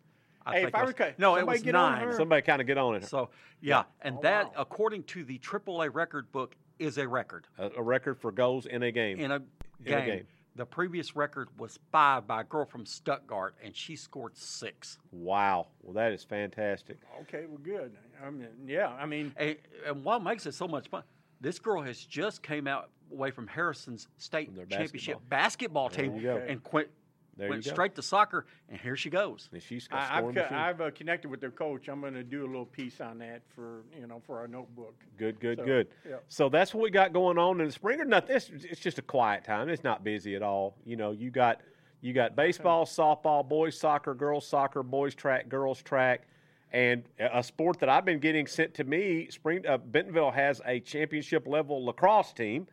I 0.46 0.52
hey, 0.54 0.58
think 0.60 0.68
if 0.70 0.76
I 0.76 0.80
it 0.80 0.82
was- 0.84 0.90
recall, 0.90 1.12
no, 1.18 1.36
it 1.38 1.46
was 1.48 1.66
nine. 1.66 2.14
Somebody 2.14 2.42
kind 2.44 2.62
of 2.62 2.68
get 2.68 2.78
on 2.78 2.96
it. 2.96 3.06
So 3.06 3.30
yeah, 3.62 3.84
and 4.02 4.18
Oh, 4.18 4.22
that, 4.22 4.46
wow. 4.48 4.52
according 4.58 5.04
to 5.06 5.24
the 5.24 5.40
AAA 5.40 5.90
record 5.94 6.32
book, 6.32 6.56
is 6.78 6.98
a 6.98 7.08
record 7.08 7.48
a, 7.58 7.70
a 7.78 7.82
record 7.82 8.20
for 8.20 8.32
goals 8.32 8.66
in 8.66 8.84
a 8.84 8.92
game. 8.92 9.18
in 9.20 9.32
a 9.32 9.36
In 9.36 9.42
a 9.42 9.84
game. 9.84 10.06
game. 10.06 10.28
The 10.58 10.66
previous 10.66 11.16
record 11.18 11.50
was 11.58 11.80
five 11.92 12.28
by 12.28 12.42
a 12.42 12.44
girl 12.44 12.66
from 12.66 12.86
Stuttgart, 12.86 13.56
and 13.64 13.76
she 13.76 13.96
scored 13.98 14.38
six. 14.38 15.00
wow. 15.12 15.68
Well, 15.82 15.94
that 15.94 16.12
is 16.14 16.24
fantastic. 16.24 16.98
Okay, 17.24 17.46
well, 17.48 17.60
good. 17.62 17.94
I 18.26 18.30
mean, 18.30 18.48
yeah. 18.66 18.88
I 18.90 19.06
mean, 19.06 19.34
And, 19.38 19.58
and 19.86 20.04
what 20.04 20.24
makes 20.24 20.46
it 20.46 20.54
so 20.54 20.66
much 20.68 20.88
fun, 20.90 21.04
this 21.42 21.60
girl 21.60 21.82
has 21.82 22.00
just 22.00 22.42
came 22.42 22.68
out 22.68 22.90
away 23.12 23.32
from 23.32 23.48
Harrison's 23.48 24.08
state 24.18 24.54
From 24.56 24.68
championship 24.70 25.18
basketball 25.30 25.90
There 25.90 26.06
team 26.10 26.26
and 26.48 26.64
quit, 26.64 26.90
There 27.38 27.50
went 27.50 27.66
you 27.66 27.72
go. 27.72 27.76
straight 27.76 27.96
to 27.96 28.02
soccer, 28.02 28.46
and 28.70 28.80
here 28.80 28.96
she 28.96 29.10
goes. 29.10 29.50
And 29.52 29.62
she's 29.62 29.88
I, 29.92 30.22
a 30.22 30.26
I've, 30.28 30.36
co- 30.36 30.48
I've 30.52 30.82
uh, 30.82 30.92
connected 30.92 31.30
with 31.30 31.42
their 31.42 31.52
coach. 31.52 31.90
I'm 31.90 32.00
going 32.00 32.14
to 32.14 32.24
do 32.24 32.46
a 32.46 32.48
little 32.48 32.66
piece 32.66 33.02
on 33.02 33.18
that 33.20 33.42
for 33.56 33.84
you 34.00 34.08
know 34.08 34.22
for 34.26 34.40
our 34.40 34.48
notebook. 34.48 34.96
Good, 35.18 35.40
good, 35.40 35.58
So, 35.60 35.66
good. 35.66 35.88
yeah. 36.08 36.16
So 36.30 36.48
that's 36.50 36.74
what 36.74 36.84
we 36.84 36.90
got 36.92 37.12
going 37.12 37.38
on 37.38 37.60
in 37.60 37.68
the 37.68 37.72
spring. 37.74 38.00
Or 38.00 38.06
nothing. 38.06 38.36
It's, 38.38 38.50
it's 38.50 38.80
just 38.80 39.00
a 39.00 39.02
quiet 39.02 39.44
time. 39.44 39.68
It's 39.70 39.84
not 39.84 40.04
busy 40.04 40.36
at 40.36 40.42
all. 40.42 40.78
You 40.86 40.96
know, 40.96 41.12
you 41.12 41.30
got 41.30 41.60
you 42.02 42.14
got 42.14 42.36
baseball, 42.36 42.86
softball, 42.86 43.48
boys 43.48 43.78
soccer, 43.78 44.14
girls 44.14 44.48
soccer, 44.48 44.82
boys 44.84 45.14
track, 45.14 45.50
girls 45.50 45.82
track, 45.82 46.28
and 46.72 47.04
a 47.20 47.40
a 47.40 47.44
sport 47.44 47.80
that 47.80 47.90
I've 47.90 48.06
been 48.06 48.20
getting 48.20 48.48
sent 48.48 48.76
to 48.76 48.84
me. 48.86 49.28
Spring 49.30 49.66
uh, 49.68 49.78
Bentonville 49.78 50.32
has 50.32 50.62
a 50.66 50.80
championship 50.80 51.48
level 51.48 51.84
lacrosse 51.86 52.32
team 52.32 52.68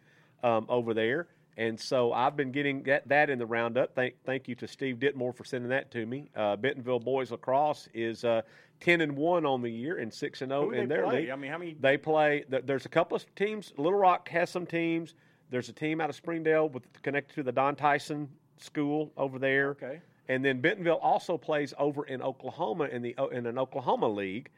um, 0.44 0.66
over 0.68 0.94
there. 0.94 1.26
And 1.56 1.78
so 1.78 2.12
I've 2.12 2.36
been 2.36 2.50
getting 2.50 2.82
that, 2.84 3.06
that 3.08 3.28
in 3.28 3.38
the 3.38 3.46
roundup. 3.46 3.94
Thank, 3.94 4.14
thank 4.24 4.48
you 4.48 4.54
to 4.56 4.66
Steve 4.66 4.98
Ditmore 4.98 5.34
for 5.34 5.44
sending 5.44 5.68
that 5.68 5.90
to 5.90 6.06
me. 6.06 6.30
Uh, 6.34 6.56
Bentonville 6.56 6.98
boys 7.00 7.30
lacrosse 7.30 7.88
is 7.92 8.24
uh, 8.24 8.40
ten 8.80 9.02
and 9.02 9.14
one 9.16 9.44
on 9.44 9.60
the 9.60 9.68
year 9.70 9.98
and 9.98 10.12
six 10.12 10.40
and 10.40 10.50
zero 10.50 10.70
Who 10.70 10.72
in 10.72 10.88
their 10.88 11.04
play? 11.04 11.22
league. 11.22 11.30
I 11.30 11.36
mean, 11.36 11.50
how 11.50 11.58
many? 11.58 11.76
They 11.78 11.98
play. 11.98 12.44
There's 12.48 12.86
a 12.86 12.88
couple 12.88 13.16
of 13.16 13.34
teams. 13.34 13.72
Little 13.76 13.98
Rock 13.98 14.28
has 14.30 14.48
some 14.48 14.64
teams. 14.64 15.14
There's 15.50 15.68
a 15.68 15.74
team 15.74 16.00
out 16.00 16.08
of 16.08 16.16
Springdale 16.16 16.70
with 16.70 16.84
connected 17.02 17.34
to 17.34 17.42
the 17.42 17.52
Don 17.52 17.76
Tyson 17.76 18.28
School 18.56 19.12
over 19.18 19.38
there. 19.38 19.70
Okay. 19.70 20.00
And 20.28 20.42
then 20.42 20.60
Bentonville 20.62 21.00
also 21.02 21.36
plays 21.36 21.74
over 21.78 22.04
in 22.04 22.22
Oklahoma 22.22 22.84
in 22.84 23.02
the 23.02 23.14
in 23.32 23.44
an 23.44 23.58
Oklahoma 23.58 24.08
league 24.08 24.48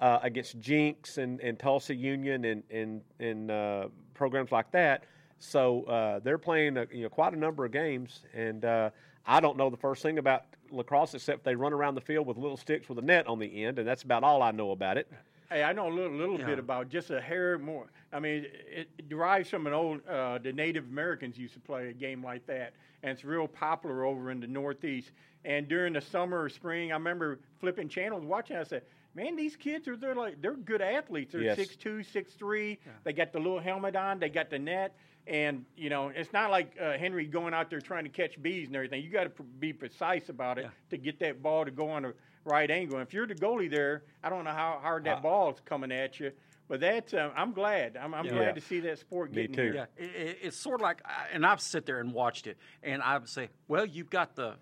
uh, 0.00 0.20
against 0.22 0.60
Jenks 0.60 1.18
and, 1.18 1.40
and 1.40 1.58
Tulsa 1.58 1.96
Union 1.96 2.44
and 2.44 2.62
and, 2.70 3.00
and 3.18 3.50
uh, 3.50 3.88
programs 4.12 4.52
like 4.52 4.70
that. 4.70 5.04
So 5.38 5.82
uh, 5.84 6.18
they're 6.20 6.38
playing 6.38 6.76
a, 6.76 6.86
you 6.92 7.02
know 7.02 7.08
quite 7.08 7.32
a 7.32 7.38
number 7.38 7.64
of 7.64 7.72
games, 7.72 8.20
and 8.34 8.64
uh, 8.64 8.90
I 9.26 9.40
don't 9.40 9.56
know 9.56 9.70
the 9.70 9.76
first 9.76 10.02
thing 10.02 10.18
about 10.18 10.44
lacrosse 10.70 11.14
except 11.14 11.44
they 11.44 11.54
run 11.54 11.72
around 11.72 11.94
the 11.94 12.00
field 12.00 12.26
with 12.26 12.36
little 12.36 12.56
sticks 12.56 12.88
with 12.88 12.98
a 12.98 13.02
net 13.02 13.26
on 13.26 13.38
the 13.38 13.64
end, 13.64 13.78
and 13.78 13.86
that's 13.86 14.02
about 14.02 14.24
all 14.24 14.42
I 14.42 14.50
know 14.50 14.70
about 14.70 14.96
it. 14.96 15.10
Hey, 15.50 15.62
I 15.62 15.72
know 15.72 15.88
a 15.88 15.92
little, 15.94 16.16
little 16.16 16.38
Yeah. 16.38 16.46
bit 16.46 16.58
about 16.58 16.88
just 16.88 17.10
a 17.10 17.20
hair 17.20 17.58
more. 17.58 17.86
I 18.12 18.18
mean, 18.18 18.46
it, 18.72 18.88
it 18.98 19.08
derives 19.08 19.50
from 19.50 19.66
an 19.66 19.72
old. 19.72 20.06
Uh, 20.08 20.38
the 20.38 20.52
Native 20.52 20.84
Americans 20.88 21.36
used 21.36 21.54
to 21.54 21.60
play 21.60 21.90
a 21.90 21.92
game 21.92 22.24
like 22.24 22.46
that, 22.46 22.72
and 23.02 23.12
it's 23.12 23.24
real 23.24 23.46
popular 23.46 24.04
over 24.04 24.30
in 24.30 24.40
the 24.40 24.46
Northeast. 24.46 25.10
And 25.44 25.68
during 25.68 25.92
the 25.92 26.00
summer 26.00 26.42
or 26.42 26.48
spring, 26.48 26.90
I 26.90 26.94
remember 26.94 27.38
flipping 27.60 27.88
channels, 27.88 28.24
watching. 28.24 28.56
I 28.56 28.62
said, 28.62 28.82
"Man, 29.14 29.36
these 29.36 29.56
kids 29.56 29.86
are 29.88 29.96
they're 29.96 30.14
like 30.14 30.40
they're 30.42 30.54
good 30.56 30.82
athletes. 30.82 31.32
They're 31.32 31.42
Yes. 31.42 31.56
six 31.56 31.76
two, 31.76 32.02
six 32.02 32.32
three. 32.34 32.78
They 33.04 33.12
got 33.12 33.32
the 33.32 33.38
little 33.38 33.60
helmet 33.60 33.96
on. 33.96 34.18
They 34.18 34.28
got 34.28 34.50
the 34.50 34.58
net." 34.58 34.96
And 35.26 35.64
you 35.76 35.88
know, 35.88 36.08
it's 36.08 36.32
not 36.34 36.50
like 36.50 36.76
uh, 36.80 36.98
Henry 36.98 37.24
going 37.26 37.54
out 37.54 37.70
there 37.70 37.80
trying 37.80 38.04
to 38.04 38.10
catch 38.10 38.40
bees 38.42 38.66
and 38.66 38.76
everything. 38.76 39.02
You 39.02 39.08
got 39.10 39.24
to 39.24 39.30
pr- 39.30 39.42
be 39.58 39.72
precise 39.72 40.28
about 40.28 40.58
it 40.58 40.64
Yeah. 40.64 40.70
to 40.90 40.98
get 40.98 41.18
that 41.20 41.42
ball 41.42 41.64
to 41.64 41.70
go 41.70 41.88
on 41.88 42.02
the 42.02 42.14
right 42.44 42.70
angle. 42.70 42.98
And 42.98 43.06
if 43.08 43.14
you're 43.14 43.26
the 43.26 43.34
goalie 43.34 43.70
there, 43.70 44.02
I 44.22 44.28
don't 44.28 44.44
know 44.44 44.50
how 44.52 44.78
hard 44.82 45.04
that 45.04 45.18
Uh, 45.18 45.20
ball 45.22 45.50
is 45.54 45.60
coming 45.60 45.90
at 45.92 46.20
you, 46.20 46.30
but 46.68 46.80
that's 46.80 47.14
um, 47.14 47.32
I'm 47.34 47.52
glad. 47.52 47.96
I'm, 47.96 48.12
I'm 48.12 48.26
Yeah. 48.26 48.32
glad 48.32 48.54
to 48.56 48.60
see 48.60 48.80
that 48.80 48.98
sport 48.98 49.30
Me 49.30 49.36
getting 49.46 49.56
too. 49.56 49.62
here. 49.62 49.74
Yeah, 49.74 50.04
it, 50.04 50.10
it- 50.14 50.38
it's 50.42 50.58
sort 50.58 50.80
of 50.80 50.82
like, 50.82 51.00
and 51.32 51.46
I've 51.46 51.62
sit 51.62 51.86
there 51.86 52.00
and 52.00 52.12
watched 52.12 52.46
it, 52.46 52.58
and 52.82 53.00
I 53.00 53.16
would 53.16 53.28
say, 53.30 53.48
well, 53.66 53.86
you've 53.86 54.10
got 54.10 54.34
the, 54.36 54.56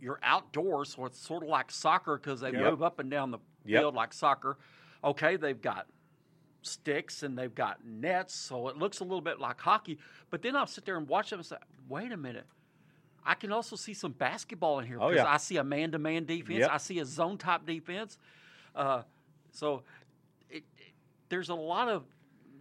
you're 0.00 0.18
outdoors, 0.24 0.94
so 0.96 1.04
it's 1.04 1.20
sort 1.24 1.44
of 1.44 1.48
like 1.48 1.70
soccer 1.70 2.16
because 2.18 2.40
they 2.40 2.50
Yep. 2.50 2.60
move 2.60 2.82
up 2.82 2.98
and 2.98 3.08
down 3.08 3.30
the 3.30 3.38
Yep. 3.68 3.80
field 3.82 3.94
like 3.94 4.12
soccer. 4.12 4.56
Okay, 5.04 5.36
they've 5.36 5.60
got 5.60 5.86
sticks 6.62 7.22
and 7.22 7.38
they've 7.38 7.54
got 7.54 7.84
nets, 7.84 8.34
so 8.34 8.68
it 8.68 8.76
looks 8.76 9.00
a 9.00 9.04
little 9.04 9.20
bit 9.20 9.38
like 9.38 9.60
hockey. 9.60 9.98
But 10.30 10.42
then 10.42 10.56
I'll 10.56 10.66
sit 10.66 10.84
there 10.84 10.96
and 10.96 11.08
watch 11.08 11.30
them 11.30 11.38
and 11.38 11.46
say, 11.46 11.56
wait 11.88 12.10
a 12.12 12.16
minute. 12.16 12.46
I 13.24 13.34
can 13.34 13.52
also 13.52 13.76
see 13.76 13.94
some 13.94 14.12
basketball 14.12 14.78
in 14.80 14.86
here 14.86 14.98
Oh, 15.00 15.10
because 15.10 15.24
yeah. 15.24 15.32
I 15.32 15.36
see 15.36 15.56
a 15.58 15.64
man-to-man 15.64 16.24
defense. 16.24 16.60
Yep. 16.60 16.70
I 16.72 16.78
see 16.78 16.98
a 16.98 17.04
zone-type 17.04 17.66
defense. 17.66 18.18
Uh, 18.74 19.02
so 19.52 19.82
it, 20.50 20.64
it- 20.78 20.84
there's 21.28 21.50
a 21.50 21.54
lot 21.54 21.88
of 21.88 22.04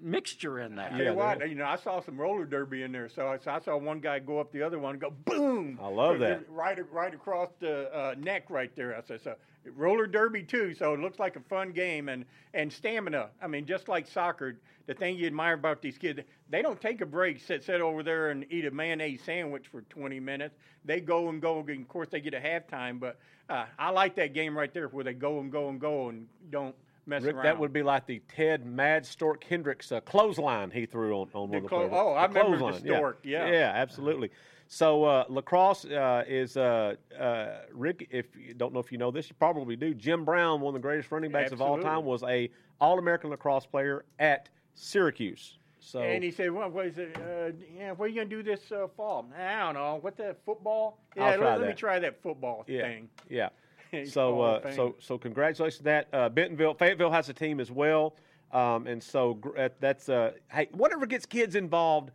mixture 0.02 0.60
in 0.60 0.76
that. 0.76 0.92
Yeah, 0.98 1.12
you 1.12 1.14
what, 1.14 1.40
there- 1.40 1.48
you 1.48 1.56
know, 1.56 1.64
I 1.66 1.78
saw 1.78 2.02
some 2.02 2.18
roller 2.20 2.44
derby 2.46 2.84
in 2.84 2.92
there. 2.92 3.08
So 3.08 3.28
I, 3.30 3.38
so 3.38 3.50
I 3.52 3.60
saw 3.60 3.78
one 3.78 4.00
guy 4.02 4.20
go 4.20 4.40
up 4.40 4.52
the 4.52 4.62
other 4.62 4.78
one, 4.78 4.92
and 4.96 5.02
go 5.02 5.10
boom. 5.26 5.80
I 5.82 5.88
love 5.88 6.20
that. 6.20 6.50
Right, 6.50 6.78
right 6.92 7.14
across 7.14 7.50
the 7.60 7.90
uh, 7.96 8.16
neck, 8.18 8.50
right 8.50 8.76
there. 8.76 8.96
I 8.96 9.02
said, 9.08 9.22
so 9.22 9.36
roller 9.76 10.08
derby 10.08 10.44
too. 10.44 10.74
So 10.74 10.94
it 10.94 11.00
looks 11.00 11.20
like 11.20 11.36
a 11.36 11.42
fun 11.42 11.72
game 11.72 12.10
and 12.10 12.26
and 12.54 12.72
stamina. 12.72 13.30
I 13.42 13.48
mean, 13.48 13.66
just 13.66 13.88
like 13.88 14.08
soccer, 14.08 14.60
the 14.86 14.94
thing 14.94 15.18
you 15.18 15.28
admire 15.28 15.54
about 15.54 15.82
these 15.82 15.98
kids, 15.98 16.20
they 16.50 16.62
don't 16.62 16.80
take 16.80 17.02
a 17.02 17.06
break, 17.06 17.40
sit 17.40 17.64
sit 17.64 17.82
over 17.82 18.04
there 18.04 18.30
and 18.30 18.46
eat 18.50 18.66
a 18.66 18.72
mayonnaise 18.72 19.22
sandwich 19.24 19.68
for 19.68 19.82
20 19.84 20.20
minutes. 20.20 20.56
They 20.86 21.00
go 21.00 21.30
and 21.30 21.42
go. 21.42 21.60
And 21.60 21.82
of 21.82 21.88
course, 21.88 22.10
they 22.10 22.22
get 22.22 22.34
a 22.34 22.40
halftime, 22.40 23.00
but 23.00 23.20
uh, 23.50 23.66
I 23.78 23.90
like 23.92 24.16
that 24.16 24.34
game 24.34 24.58
right 24.58 24.74
there 24.74 24.88
where 24.88 25.04
they 25.04 25.14
go 25.14 25.40
and 25.40 25.52
go 25.52 25.70
and 25.70 25.80
go 25.80 26.10
and 26.10 26.28
don't 26.50 26.76
mess 27.06 27.24
Rick, 27.24 27.36
around. 27.36 27.46
that 27.46 27.60
would 27.60 27.74
be 27.74 27.84
like 27.84 28.06
the 28.06 28.22
Ted 28.36 28.66
Mad 28.66 29.06
Stork 29.06 29.44
Hendricks 29.44 29.92
uh, 29.92 30.02
clothesline 30.02 30.72
he 30.72 30.86
threw 30.86 31.14
on, 31.14 31.30
on 31.34 31.50
The 31.50 31.58
one 31.58 31.58
of 31.58 31.64
the 31.64 31.70
clo- 31.70 31.90
oh, 31.92 32.14
I 32.14 32.26
remember 32.26 32.52
the 32.52 32.58
clothesline, 32.58 32.96
stork, 32.96 33.20
yeah. 33.24 33.50
yeah, 33.50 33.72
absolutely. 33.74 34.32
So 34.68 35.06
uh, 35.06 35.26
lacrosse 35.30 35.86
uh, 35.86 36.24
is 36.28 36.58
uh, 36.58 36.96
uh, 37.18 37.48
Rick. 37.72 38.08
If 38.12 38.36
you 38.36 38.54
don't 38.54 38.74
know 38.74 38.80
if 38.80 38.92
you 38.92 38.98
know 38.98 39.12
this, 39.12 39.30
you 39.30 39.36
probably 39.40 39.76
do. 39.76 39.94
Jim 39.94 40.26
Brown, 40.26 40.62
one 40.62 40.76
of 40.76 40.82
the 40.82 40.86
greatest 40.86 41.12
running 41.12 41.32
backs 41.32 41.52
of 41.52 41.62
all 41.62 41.80
time, 41.80 42.04
was 42.04 42.24
a 42.24 42.50
All 42.80 43.00
American 43.00 43.30
lacrosse 43.30 43.66
player 43.66 44.06
at 44.20 44.50
Syracuse. 44.76 45.58
So 45.80 46.02
And 46.02 46.22
he 46.24 46.32
said, 46.32 46.52
"Well, 46.52 46.70
what 46.70 46.86
is 46.88 46.98
it? 46.98 47.16
Uh, 47.16 47.52
yeah, 47.78 47.92
what 47.92 48.06
are 48.06 48.08
you 48.10 48.16
gonna 48.16 48.30
do 48.30 48.44
this 48.44 48.72
uh, 48.74 48.88
fall? 48.98 49.26
I 49.38 49.60
don't 49.60 49.76
know. 49.76 50.00
What 50.02 50.18
that 50.18 50.38
football? 50.46 51.00
Yeah, 51.16 51.30
let, 51.30 51.40
try 51.40 51.56
let 51.56 51.68
me 51.68 51.74
try 51.74 52.00
that 52.00 52.22
football 52.22 52.66
yeah, 52.68 52.82
thing." 52.82 53.10
yeah. 53.30 53.50
So 54.06 54.42
uh, 54.42 54.72
so 54.74 54.96
so 55.00 55.18
congratulations 55.18 55.78
to 55.78 55.84
that. 55.86 56.10
Uh, 56.12 56.28
Bentonville, 56.28 56.74
Fayetteville 56.74 57.10
has 57.10 57.30
a 57.30 57.34
team 57.34 57.62
as 57.62 57.72
well. 57.72 58.16
Um, 58.52 58.86
and 58.86 59.02
so 59.02 59.36
gr- 59.36 59.68
that's 59.80 60.10
uh, 60.10 60.32
hey, 60.52 60.68
whatever 60.74 61.06
gets 61.06 61.26
kids 61.26 61.56
involved, 61.56 62.12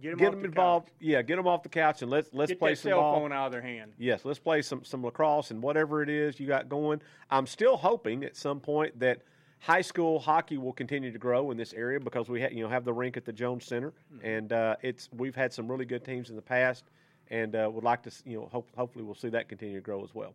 get 0.00 0.10
them, 0.10 0.18
get 0.18 0.30
them 0.32 0.40
the 0.40 0.46
involved. 0.48 0.86
couch. 0.86 0.94
Yeah, 1.00 1.22
get 1.22 1.36
them 1.36 1.46
off 1.46 1.62
the 1.62 1.68
couch 1.68 2.02
and 2.02 2.10
let's 2.10 2.28
let's 2.32 2.50
Get 2.50 2.58
play 2.58 2.74
some 2.74 2.90
cell 2.90 3.00
ball. 3.00 3.20
phone 3.20 3.32
out 3.32 3.46
of 3.46 3.52
their 3.52 3.62
hand. 3.62 3.92
Yes, 3.98 4.24
let's 4.24 4.38
play 4.38 4.62
some 4.62 4.84
some 4.84 5.04
lacrosse 5.04 5.50
and 5.50 5.62
whatever 5.62 6.02
it 6.02 6.08
is 6.08 6.38
you 6.40 6.46
got 6.46 6.68
going. 6.68 7.00
I'm 7.30 7.46
still 7.46 7.76
hoping 7.76 8.24
at 8.24 8.36
some 8.36 8.60
point 8.60 8.98
that 9.00 9.22
high 9.58 9.80
school 9.80 10.18
hockey 10.18 10.58
will 10.58 10.72
continue 10.72 11.10
to 11.12 11.18
grow 11.18 11.50
in 11.50 11.56
this 11.56 11.72
area 11.72 11.98
because 11.98 12.28
we 12.28 12.42
ha- 12.42 12.48
you 12.52 12.62
know 12.62 12.68
have 12.68 12.84
the 12.84 12.92
rink 12.92 13.16
at 13.16 13.24
the 13.24 13.32
Jones 13.32 13.64
Center 13.64 13.92
and 14.22 14.52
uh, 14.52 14.76
it's 14.82 15.08
we've 15.16 15.34
had 15.34 15.52
some 15.52 15.66
really 15.68 15.86
good 15.86 16.04
teams 16.04 16.30
in 16.30 16.36
the 16.36 16.42
past 16.42 16.84
and 17.30 17.56
uh, 17.56 17.68
would 17.72 17.82
like 17.84 18.02
to 18.02 18.10
you 18.24 18.38
know 18.38 18.48
hope, 18.52 18.68
hopefully 18.76 19.04
we'll 19.04 19.14
see 19.14 19.28
that 19.30 19.48
continue 19.48 19.74
to 19.76 19.80
grow 19.80 20.04
as 20.04 20.14
well. 20.14 20.34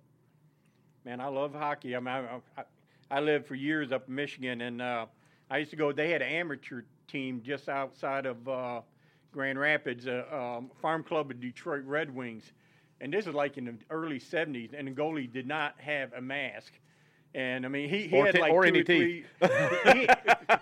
Man, 1.05 1.19
I 1.21 1.27
love 1.27 1.53
hockey. 1.53 1.95
I 1.95 1.99
mean, 1.99 2.07
I, 2.09 2.39
I, 2.57 2.63
I 3.09 3.19
lived 3.19 3.47
for 3.47 3.55
years 3.55 3.91
up 3.91 4.07
in 4.07 4.13
Michigan, 4.15 4.61
and 4.61 4.81
uh, 4.81 5.05
I 5.49 5.57
used 5.57 5.71
to 5.71 5.77
go. 5.77 5.91
They 5.91 6.11
had 6.11 6.21
an 6.21 6.27
amateur 6.29 6.81
team 7.07 7.41
just 7.43 7.69
outside 7.69 8.25
of 8.27 8.47
uh, 8.47 8.81
Grand 9.31 9.59
Rapids, 9.59 10.07
uh, 10.07 10.23
um, 10.31 10.69
Farm 10.81 11.03
Club 11.03 11.31
of 11.31 11.39
Detroit 11.39 11.83
Red 11.85 12.13
Wings, 12.13 12.51
and 12.99 13.13
this 13.13 13.27
is 13.27 13.33
like 13.33 13.57
in 13.57 13.65
the 13.65 13.75
early 13.89 14.19
'70s. 14.19 14.71
And 14.77 14.87
the 14.87 14.91
goalie 14.91 15.31
did 15.31 15.47
not 15.47 15.75
have 15.79 16.11
a 16.13 16.21
mask, 16.21 16.73
and 17.33 17.65
I 17.65 17.69
mean, 17.69 17.89
he, 17.89 18.07
he 18.07 18.17
Or 18.17 18.25
had 18.25 18.35
te- 18.35 18.41
like 18.41 18.51
or 18.51 18.63
two 18.63 18.67
any 18.69 18.79
or 18.81 18.83
three. 18.83 19.25
he, 19.93 20.07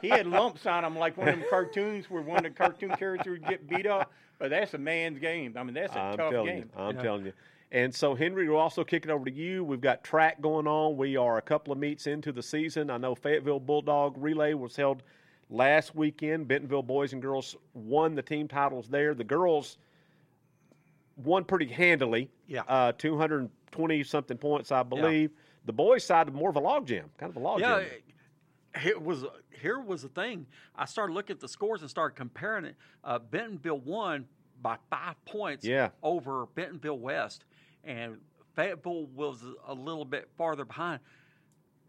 he 0.02 0.10
had 0.10 0.28
lumps 0.28 0.66
on 0.66 0.86
him, 0.86 0.96
like 0.98 1.18
one 1.18 1.28
of 1.30 1.40
them 1.40 1.46
cartoons 1.50 2.10
where 2.10 2.22
one 2.22 2.38
of 2.38 2.44
the 2.44 2.50
cartoon 2.58 2.92
characters 2.92 3.40
would 3.40 3.48
get 3.48 3.68
beat 3.68 3.88
up. 3.88 4.12
But 4.38 4.52
that's 4.52 4.74
a 4.74 4.78
man's 4.78 5.20
game. 5.20 5.56
I 5.58 5.64
mean, 5.64 5.74
that's 5.74 5.94
a 5.96 6.00
I'm 6.00 6.18
tough 6.18 6.32
telling 6.32 6.46
game. 6.46 6.70
you. 6.76 6.82
I'm 6.82 6.96
Yeah. 6.96 7.02
telling 7.02 7.26
you. 7.26 7.34
And 7.72 7.94
so, 7.94 8.16
Henry, 8.16 8.48
we'll 8.50 8.58
also 8.58 8.84
kick 8.84 9.04
it 9.04 9.12
over 9.12 9.26
to 9.26 9.32
you. 9.32 9.64
We've 9.64 9.82
got 9.82 10.04
track 10.04 10.42
going 10.42 10.66
on. 10.66 10.96
We 10.98 11.18
are 11.18 11.38
a 11.38 11.42
couple 11.42 11.72
of 11.74 11.78
meets 11.78 12.08
into 12.08 12.32
the 12.32 12.42
season. 12.42 12.90
I 12.90 12.98
know 12.98 13.14
Fayetteville 13.16 13.60
Bulldog 13.60 14.16
Relay 14.18 14.54
was 14.54 14.76
held 14.76 15.04
last 15.50 15.96
weekend. 15.96 16.48
Bentonville 16.48 16.84
boys 16.84 17.14
and 17.14 17.22
girls 17.22 17.56
won 17.74 18.16
the 18.16 18.22
team 18.22 18.48
titles 18.48 18.88
there. 18.88 19.14
The 19.14 19.24
girls 19.24 19.78
won 21.18 21.44
pretty 21.44 21.68
handily. 21.68 22.30
Yeah. 22.48 22.62
Uh, 22.68 22.92
220 22.94 24.04
something 24.04 24.38
points, 24.38 24.72
I 24.72 24.84
believe. 24.84 25.32
the 25.66 25.74
boys' 25.74 26.04
side 26.04 26.32
more 26.34 26.50
of 26.50 26.56
a 26.56 26.60
log 26.60 26.88
jam, 26.88 27.10
kind 27.18 27.30
of 27.30 27.36
a 27.36 27.40
log 27.40 27.60
Yeah, 27.60 27.84
it 28.86 29.02
was 29.02 29.26
here 29.62 29.80
was 29.80 30.04
the 30.04 30.10
thing. 30.10 30.46
I 30.76 30.86
started 30.86 31.14
looking 31.14 31.34
at 31.34 31.40
the 31.40 31.48
scores 31.50 31.82
and 31.82 31.90
started 31.90 32.16
comparing 32.16 32.66
it. 32.66 32.76
Uh, 33.04 33.20
Bentonville 33.20 33.80
won 33.82 34.26
by 34.62 34.78
five 34.90 35.16
points 35.26 35.66
Yeah. 35.66 35.90
over 36.04 36.46
Bentonville 36.56 37.00
West, 37.00 37.46
and 37.84 38.18
Fayetteville 38.56 39.08
was 39.08 39.44
a 39.68 39.74
little 39.74 40.06
bit 40.06 40.30
farther 40.38 40.66
behind. 40.66 41.00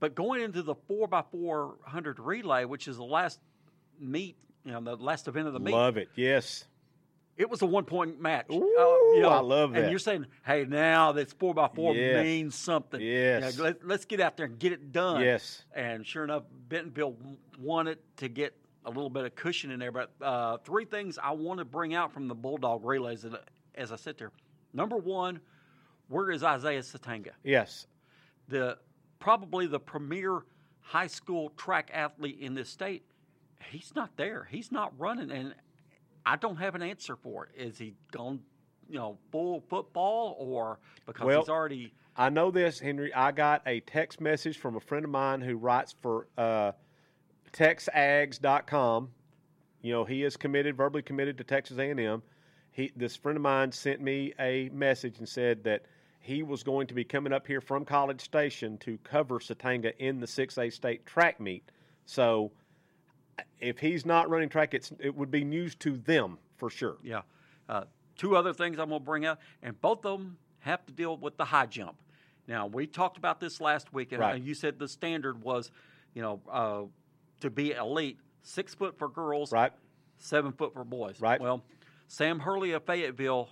But 0.00 0.14
going 0.14 0.40
into 0.42 0.62
the 0.62 0.74
four 0.74 1.08
x 1.12 1.26
four 1.30 1.76
hundred 1.84 2.18
relay, 2.18 2.64
which 2.64 2.88
is 2.88 2.96
the 2.96 3.04
last 3.04 3.40
meet, 4.00 4.36
you 4.64 4.72
know, 4.72 4.80
the 4.80 4.96
last 4.96 5.28
event 5.28 5.46
of 5.46 5.52
the 5.52 5.60
meet, 5.60 5.72
Love 5.72 5.96
it. 5.96 6.08
Yes. 6.14 6.64
it 7.36 7.48
was 7.48 7.62
a 7.62 7.66
one 7.66 7.84
point 7.84 8.20
match. 8.20 8.46
Uh, 8.50 8.54
Ooh, 8.54 9.12
you 9.16 9.22
know, 9.22 9.28
I 9.30 9.40
love 9.40 9.74
it. 9.76 9.80
And 9.82 9.90
you're 9.90 9.98
saying, 9.98 10.26
hey, 10.44 10.64
now 10.68 11.12
that's 11.12 11.32
four 11.32 11.54
by 11.54 11.68
four 11.74 11.94
Yes. 11.94 12.22
means 12.24 12.54
something. 12.54 13.00
Yes. 13.00 13.56
You 13.56 13.64
know, 13.64 13.74
let, 13.82 14.00
us 14.00 14.04
get 14.04 14.20
out 14.20 14.36
there 14.36 14.46
and 14.46 14.58
get 14.58 14.72
it 14.72 14.92
done. 14.92 15.20
Yes. 15.22 15.62
And 15.74 16.06
sure 16.06 16.24
enough, 16.24 16.42
Bentonville 16.68 17.16
wanted 17.58 17.98
to 18.18 18.28
get 18.28 18.54
a 18.84 18.88
little 18.90 19.10
bit 19.10 19.24
of 19.24 19.34
cushion 19.34 19.70
in 19.70 19.78
there. 19.78 19.92
But 19.92 20.10
uh, 20.22 20.56
three 20.58 20.84
things 20.84 21.18
I 21.22 21.32
want 21.32 21.58
to 21.58 21.64
bring 21.64 21.94
out 21.94 22.12
from 22.12 22.28
the 22.28 22.34
Bulldog 22.34 22.84
relays 22.84 23.22
that, 23.22 23.44
as 23.74 23.92
I 23.92 23.96
sit 23.96 24.18
there. 24.18 24.32
Number 24.72 24.96
one, 24.96 25.40
where 26.08 26.30
is 26.30 26.42
Isaiah 26.42 26.80
Sategna? 26.80 27.30
Yes. 27.44 27.86
the 28.48 28.78
probably 29.18 29.66
the 29.66 29.78
premier 29.78 30.44
high 30.80 31.06
school 31.06 31.50
track 31.56 31.90
athlete 31.92 32.38
in 32.40 32.54
this 32.54 32.68
state. 32.68 33.04
He's 33.70 33.92
not 33.94 34.10
there. 34.16 34.48
He's 34.50 34.72
not 34.72 34.92
running, 34.98 35.30
and 35.30 35.54
I 36.26 36.36
don't 36.36 36.56
have 36.56 36.74
an 36.74 36.82
answer 36.82 37.16
for 37.16 37.46
it. 37.46 37.60
Is 37.60 37.78
he 37.78 37.94
gone, 38.12 38.40
you 38.88 38.98
know, 38.98 39.18
full 39.30 39.60
football, 39.68 40.36
or 40.38 40.78
because 41.06 41.26
Well- 41.26 41.40
he's 41.40 41.48
already? 41.48 41.92
I 42.16 42.28
know 42.28 42.50
this, 42.50 42.80
Henry. 42.80 43.14
I 43.14 43.30
got 43.30 43.62
a 43.66 43.80
text 43.80 44.20
message 44.20 44.58
from 44.58 44.76
a 44.76 44.80
friend 44.80 45.04
of 45.04 45.10
mine 45.10 45.40
who 45.40 45.56
writes 45.56 45.94
for 46.02 46.26
uh, 46.36 46.72
TexAgs.com. 47.52 49.10
You 49.82 49.92
know, 49.92 50.04
he 50.04 50.24
is 50.24 50.36
committed, 50.36 50.76
verbally 50.76 51.02
committed 51.02 51.38
to 51.38 51.44
Texas 51.44 51.78
A&M. 51.78 52.22
He, 52.72 52.92
this 52.96 53.16
friend 53.16 53.36
of 53.36 53.42
mine 53.42 53.72
sent 53.72 54.00
me 54.00 54.32
a 54.38 54.68
message 54.70 55.18
and 55.18 55.28
said 55.28 55.64
that 55.64 55.86
he 56.20 56.42
was 56.42 56.62
going 56.62 56.86
to 56.88 56.94
be 56.94 57.04
coming 57.04 57.32
up 57.32 57.46
here 57.46 57.60
from 57.60 57.84
College 57.84 58.20
Station 58.20 58.76
to 58.78 58.98
cover 58.98 59.38
Sategna 59.38 59.96
in 59.98 60.20
the 60.20 60.26
6A 60.26 60.70
state 60.72 61.06
track 61.06 61.40
meet. 61.40 61.70
So, 62.04 62.52
if 63.60 63.78
he's 63.78 64.04
not 64.06 64.28
running 64.30 64.48
track, 64.48 64.74
it's 64.74 64.92
it 65.00 65.14
would 65.14 65.30
be 65.30 65.44
news 65.44 65.74
to 65.76 65.96
them 65.96 66.38
for 66.56 66.70
sure. 66.70 66.96
Yeah. 67.02 67.22
Uh, 67.68 67.84
two 68.16 68.36
other 68.36 68.52
things 68.52 68.78
I'm 68.78 68.88
going 68.88 69.00
to 69.00 69.04
bring 69.04 69.24
up, 69.26 69.40
and 69.62 69.80
both 69.80 70.04
of 70.04 70.18
them 70.18 70.36
have 70.60 70.84
to 70.86 70.92
deal 70.92 71.16
with 71.16 71.36
the 71.36 71.44
high 71.44 71.66
jump. 71.66 71.96
Now, 72.46 72.66
we 72.66 72.86
talked 72.86 73.16
about 73.16 73.40
this 73.40 73.60
last 73.60 73.92
week, 73.92 74.12
and 74.12 74.20
Right. 74.20 74.34
uh, 74.34 74.38
you 74.44 74.54
said 74.54 74.78
the 74.78 74.88
standard 74.88 75.42
was, 75.42 75.70
you 76.14 76.22
know, 76.22 76.40
uh, 76.50 76.82
to 77.40 77.50
be 77.50 77.72
elite, 77.72 78.18
six 78.42 78.74
foot 78.74 78.98
for 78.98 79.08
girls, 79.08 79.52
Right? 79.52 79.72
seven 80.18 80.52
foot 80.52 80.74
for 80.74 80.84
boys. 80.84 81.20
Right. 81.20 81.40
Well, 81.40 81.62
Sam 82.08 82.40
Hurley 82.40 82.72
of 82.72 82.84
Fayetteville 82.84 83.48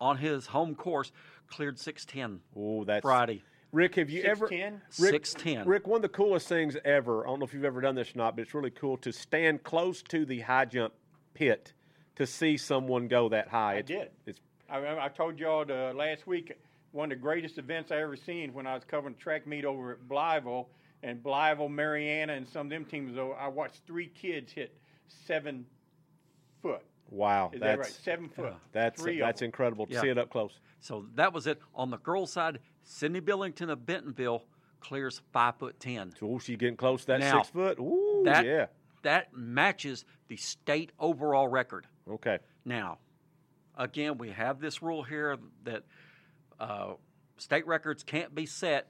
on 0.00 0.16
his 0.18 0.46
home 0.46 0.74
course 0.74 1.12
cleared 1.46 1.76
6'10 1.78 2.40
Oh, 2.56 2.84
that's 2.84 3.02
Friday. 3.02 3.42
Rick, 3.72 3.94
have 3.94 4.10
you 4.10 4.22
ever 4.22 4.48
6'10"? 4.48 4.80
Rick, 5.00 5.22
6'10. 5.24 5.66
Rick, 5.66 5.86
one 5.86 5.96
of 5.96 6.02
the 6.02 6.08
coolest 6.10 6.46
things 6.46 6.76
ever. 6.84 7.26
I 7.26 7.30
don't 7.30 7.38
know 7.40 7.46
if 7.46 7.54
you've 7.54 7.64
ever 7.64 7.80
done 7.80 7.94
this 7.94 8.14
or 8.14 8.18
not, 8.18 8.36
but 8.36 8.42
it's 8.42 8.54
really 8.54 8.70
cool 8.70 8.98
to 8.98 9.12
stand 9.12 9.62
close 9.64 10.02
to 10.04 10.26
the 10.26 10.40
high 10.40 10.66
jump 10.66 10.92
pit 11.32 11.72
to 12.16 12.26
see 12.26 12.58
someone 12.58 13.08
go 13.08 13.30
that 13.30 13.48
high. 13.48 13.74
I 13.74 13.78
It's- 13.78 13.88
did. 13.88 14.10
It's 14.26 14.40
I, 14.68 14.76
remember 14.76 15.00
I 15.00 15.08
told 15.08 15.38
y'all 15.38 15.64
the 15.64 15.92
last 15.94 16.26
week 16.26 16.52
one 16.92 17.10
of 17.10 17.18
the 17.18 17.22
greatest 17.22 17.56
events 17.58 17.90
I 17.90 17.96
ever 17.96 18.16
seen 18.16 18.52
when 18.52 18.66
I 18.66 18.74
was 18.74 18.84
covering 18.84 19.14
track 19.16 19.46
meet 19.46 19.64
over 19.64 19.92
at 19.92 20.00
Blytheville 20.08 20.66
and 21.02 21.22
Blytheville, 21.22 21.70
Marianna, 21.70 22.34
and 22.34 22.46
some 22.46 22.66
of 22.66 22.70
them 22.70 22.84
teams. 22.84 23.14
Though 23.14 23.32
I 23.32 23.48
watched 23.48 23.80
three 23.86 24.08
kids 24.08 24.52
hit 24.52 24.76
seven 25.08 25.66
foot. 26.60 26.84
Wow. 27.12 27.50
Is 27.52 27.60
that's 27.60 27.70
that 27.70 27.78
right? 27.78 27.86
Seven 28.04 28.28
foot. 28.28 28.54
that's 28.72 29.00
Three 29.00 29.20
of 29.20 29.26
that's 29.26 29.40
them. 29.40 29.46
incredible 29.46 29.86
to 29.86 29.92
Yeah. 29.92 30.00
see 30.00 30.08
it 30.08 30.18
up 30.18 30.30
close. 30.30 30.58
So 30.80 31.06
that 31.14 31.32
was 31.32 31.46
it. 31.46 31.60
On 31.74 31.90
the 31.90 31.98
girls' 31.98 32.32
side, 32.32 32.58
Sydney 32.82 33.20
Billington 33.20 33.70
of 33.70 33.86
Bentonville 33.86 34.42
clears 34.80 35.20
five 35.32 35.56
foot 35.56 35.78
ten. 35.78 36.12
So, 36.18 36.26
oh, 36.34 36.38
she 36.38 36.56
getting 36.56 36.76
close 36.76 37.02
to 37.02 37.06
that 37.08 37.20
Now, 37.20 37.38
six 37.42 37.50
foot. 37.50 37.78
Ooh, 37.78 38.22
That 38.24 38.44
yeah. 38.44 38.66
that 39.02 39.32
matches 39.32 40.04
the 40.28 40.36
state 40.36 40.90
overall 40.98 41.46
record. 41.48 41.86
Okay. 42.10 42.38
Now, 42.64 42.98
again, 43.76 44.18
we 44.18 44.30
have 44.30 44.60
this 44.60 44.82
rule 44.82 45.02
here 45.04 45.36
that 45.64 45.84
uh, 46.58 46.94
state 47.36 47.66
records 47.66 48.02
can't 48.02 48.34
be 48.34 48.46
set 48.46 48.88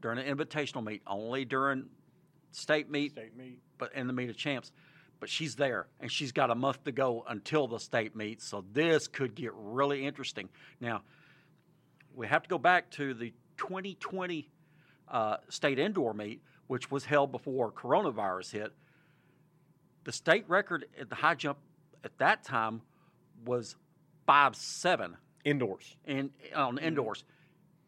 during 0.00 0.18
an 0.18 0.36
invitational 0.36 0.84
meet, 0.84 1.02
only 1.06 1.44
during 1.44 1.86
state 2.50 2.90
meet, 2.90 3.12
State 3.12 3.36
meet. 3.36 3.58
but 3.78 3.92
in 3.94 4.06
the 4.08 4.12
meet 4.12 4.28
of 4.30 4.36
champs. 4.36 4.72
But 5.22 5.30
she's 5.30 5.54
there, 5.54 5.86
and 6.00 6.10
she's 6.10 6.32
got 6.32 6.50
a 6.50 6.54
month 6.56 6.82
to 6.82 6.90
go 6.90 7.24
until 7.28 7.68
the 7.68 7.78
state 7.78 8.16
meet, 8.16 8.42
so 8.42 8.64
this 8.72 9.06
could 9.06 9.36
get 9.36 9.52
really 9.54 10.04
interesting. 10.04 10.48
Now, 10.80 11.02
we 12.12 12.26
have 12.26 12.42
to 12.42 12.48
go 12.48 12.58
back 12.58 12.90
to 12.94 13.14
the 13.14 13.32
2020 13.56 14.50
uh, 15.06 15.36
state 15.48 15.78
indoor 15.78 16.12
meet, 16.12 16.42
which 16.66 16.90
was 16.90 17.04
held 17.04 17.30
before 17.30 17.70
coronavirus 17.70 18.50
hit. 18.50 18.72
The 20.02 20.10
state 20.10 20.44
record 20.48 20.86
at 21.00 21.08
the 21.08 21.14
high 21.14 21.36
jump 21.36 21.58
at 22.02 22.18
that 22.18 22.42
time 22.42 22.82
was 23.46 23.76
five 24.26 24.56
seven 24.56 25.16
Indoors. 25.44 25.96
in 26.04 26.30
on 26.52 26.78
indoors. 26.78 27.22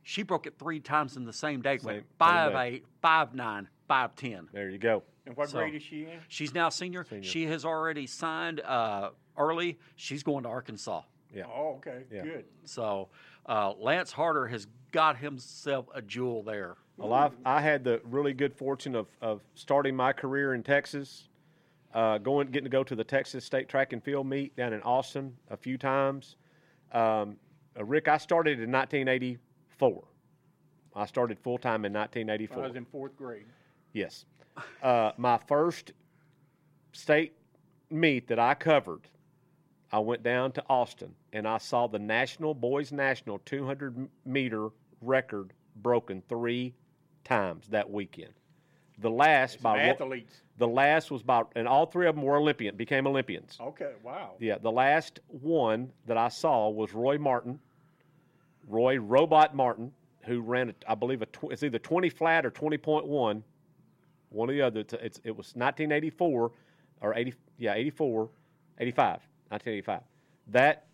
She 0.05 0.23
broke 0.23 0.47
it 0.47 0.57
three 0.57 0.79
times 0.79 1.17
in 1.17 1.25
the 1.25 1.33
same 1.33 1.63
day. 1.63 1.79
Same- 1.79 1.87
went 1.87 1.99
same 2.03 2.07
five 2.17 2.53
day. 2.53 2.69
eight, 2.69 2.85
five 3.03 3.35
nine, 3.35 3.67
five 3.89 4.15
ten. 4.15 4.49
There 4.53 4.71
you 4.71 4.79
go. 4.79 5.03
And 5.27 5.37
what 5.37 5.49
So- 5.49 5.59
grade 5.59 5.75
is 5.75 5.83
she 5.83 6.03
in? 6.05 6.21
She's 6.29 6.55
now 6.55 6.69
senior. 6.69 7.05
Senior. 7.05 7.23
She 7.23 7.47
has 7.47 7.65
already 7.65 8.07
signed 8.07 8.61
uh, 8.61 9.11
early. 9.37 9.79
She's 9.97 10.23
going 10.23 10.43
to 10.45 10.49
Arkansas. 10.49 11.03
Yeah. 11.33 11.45
Oh, 11.47 11.75
okay. 11.77 12.05
Yeah. 12.13 12.23
Good. 12.23 12.45
So 12.65 13.09
uh, 13.47 13.73
Lance 13.73 14.13
Harter 14.13 14.47
has 14.47 14.67
got 14.93 15.17
himself 15.17 15.87
a 15.95 16.03
jewel 16.03 16.43
there. 16.43 16.77
Well, 16.97 17.13
I've, 17.13 17.33
I 17.45 17.61
had 17.61 17.83
the 17.83 18.01
really 18.05 18.33
good 18.33 18.55
fortune 18.55 18.95
of, 18.95 19.09
of 19.21 19.41
starting 19.55 19.97
my 19.97 20.13
career 20.13 20.55
in 20.55 20.63
Texas, 20.63 21.29
uh, 21.93 22.19
going 22.19 22.49
getting 22.49 22.65
to 22.65 22.71
go 22.71 22.85
to 22.85 22.95
the 22.95 23.03
Texas 23.03 23.45
State 23.45 23.69
Track 23.69 23.93
and 23.93 24.03
Field 24.03 24.29
meet 24.29 24.55
down 24.55 24.73
in 24.73 24.81
Austin 24.83 25.35
a 25.51 25.57
few 25.57 25.77
times. 25.77 26.37
Um, 26.93 27.37
uh, 27.77 27.85
Rick, 27.85 28.07
I 28.07 28.19
started 28.19 28.61
in 28.61 28.71
1984. 28.71 30.05
I 30.95 31.07
started 31.07 31.37
full 31.41 31.59
time 31.59 31.85
in 31.85 31.93
1984. 31.93 32.63
I 32.63 32.67
was 32.69 32.77
in 32.77 32.85
fourth 32.85 33.17
grade. 33.17 33.47
Yes. 33.93 34.25
Uh, 34.83 35.13
my 35.17 35.39
first 35.49 35.93
state 36.93 37.33
meet 37.91 38.29
that 38.29 38.39
I 38.39 38.55
covered, 38.55 39.09
I 39.93 39.99
went 39.99 40.23
down 40.23 40.53
to 40.53 40.65
Austin 40.69 41.15
and 41.33 41.47
I 41.47 41.59
saw 41.59 41.87
the 41.87 41.99
national 41.99 42.55
boys 42.55 42.93
national 42.93 43.39
200 43.41 44.09
meter 44.25 44.69
record 45.01 45.53
broken 45.77 46.23
three 46.29 46.75
times 47.25 47.69
that 47.69 47.91
weekend. 47.91 48.33
The 48.99 49.11
last 49.11 49.55
Some 49.55 49.63
by 49.63 49.71
one, 49.73 49.81
athletes. 49.81 50.43
the 50.59 50.69
last 50.69 51.11
was 51.11 51.23
by 51.23 51.43
and 51.57 51.67
all 51.67 51.87
three 51.87 52.07
of 52.07 52.15
them 52.15 52.25
were 52.25 52.37
Olympian 52.37 52.77
became 52.77 53.07
Olympians. 53.07 53.59
Okay. 53.61 53.93
Wow. 54.05 54.35
Yeah, 54.39 54.59
the 54.59 54.71
last 54.71 55.19
one 55.29 55.91
that 56.07 56.17
I 56.17 56.29
saw 56.29 56.69
was 56.69 56.93
Roy 56.93 57.19
Martin, 57.19 57.59
Roy 58.69 58.99
Robot 58.99 59.55
Martin, 59.57 59.93
who 60.25 60.41
ran, 60.41 60.71
a, 60.71 60.75
I 60.89 60.95
believe, 60.95 61.23
a 61.23 61.27
tw- 61.27 61.51
it's 61.51 61.63
either 61.65 61.79
20 61.79 62.09
flat 62.09 62.47
or 62.47 62.51
20.1, 62.51 63.43
one 64.35 64.51
or 64.51 64.53
the 64.53 64.63
other. 64.63 64.81
It's, 64.81 64.93
it's, 64.95 65.21
it 65.25 65.31
was 65.37 65.49
1984 65.55 66.53
or 67.01 67.15
80, 67.15 67.35
yeah, 67.59 67.75
84, 67.75 68.29
85, 68.79 69.07
1985. 69.49 70.01
That 70.49 70.87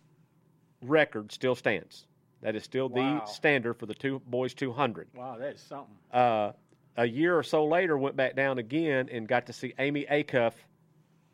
record 0.81 1.31
still 1.31 1.55
stands. 1.55 2.05
That 2.41 2.55
is 2.55 2.63
still 2.63 2.89
Wow. 2.89 3.19
the 3.25 3.31
standard 3.31 3.75
for 3.75 3.85
the 3.85 3.93
two 3.93 4.19
boys 4.25 4.53
200. 4.53 5.09
Wow, 5.15 5.37
that 5.39 5.55
is 5.55 5.61
something. 5.61 5.95
Uh, 6.11 6.53
a 6.97 7.05
year 7.05 7.37
or 7.37 7.43
so 7.43 7.65
later, 7.65 7.97
went 7.97 8.15
back 8.15 8.35
down 8.35 8.57
again 8.57 9.09
and 9.11 9.27
got 9.27 9.45
to 9.47 9.53
see 9.53 9.73
Amy 9.79 10.05
Acuff 10.09 10.53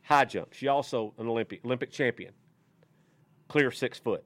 high 0.03 0.25
jump. 0.25 0.53
She 0.53 0.67
also 0.67 1.13
an 1.17 1.27
Olympic 1.27 1.63
Olympic 1.65 1.91
champion, 1.91 2.33
clear 3.47 3.71
six 3.71 3.97
foot. 3.97 4.23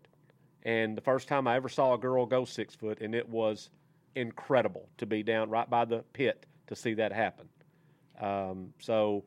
And 0.63 0.95
the 0.97 1.01
first 1.01 1.27
time 1.27 1.47
I 1.47 1.55
ever 1.55 1.69
saw 1.69 1.93
a 1.93 1.97
girl 1.97 2.25
go 2.25 2.45
six 2.45 2.75
foot, 2.75 2.99
and 3.01 3.15
it 3.15 3.27
was 3.27 3.69
incredible 4.15 4.89
to 4.97 5.05
be 5.05 5.23
down 5.23 5.49
right 5.49 5.69
by 5.69 5.85
the 5.85 5.99
pit 6.13 6.45
to 6.67 6.75
see 6.75 6.93
that 6.95 7.11
happen. 7.13 7.47
Um, 8.21 8.73
so 8.79 9.23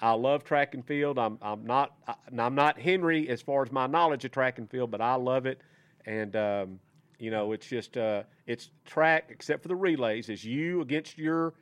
I 0.00 0.12
love 0.12 0.44
track 0.44 0.74
and 0.74 0.84
field. 0.84 1.18
I'm 1.18 1.38
I'm 1.42 1.64
not 1.66 1.92
I, 2.06 2.14
I'm 2.36 2.54
not 2.54 2.78
Henry 2.78 3.28
as 3.28 3.42
far 3.42 3.62
as 3.62 3.70
my 3.70 3.86
knowledge 3.86 4.24
of 4.24 4.30
track 4.32 4.58
and 4.58 4.70
field, 4.70 4.90
but 4.90 5.00
I 5.00 5.14
love 5.14 5.46
it. 5.46 5.60
And 6.06 6.34
um, 6.36 6.80
you 7.18 7.30
know, 7.30 7.52
it's 7.52 7.66
just 7.66 7.96
uh, 7.96 8.22
it's 8.46 8.70
track 8.84 9.26
except 9.30 9.62
for 9.62 9.68
the 9.68 9.76
relays. 9.76 10.28
It's 10.28 10.44
you 10.44 10.80
against 10.80 11.18
your 11.18 11.54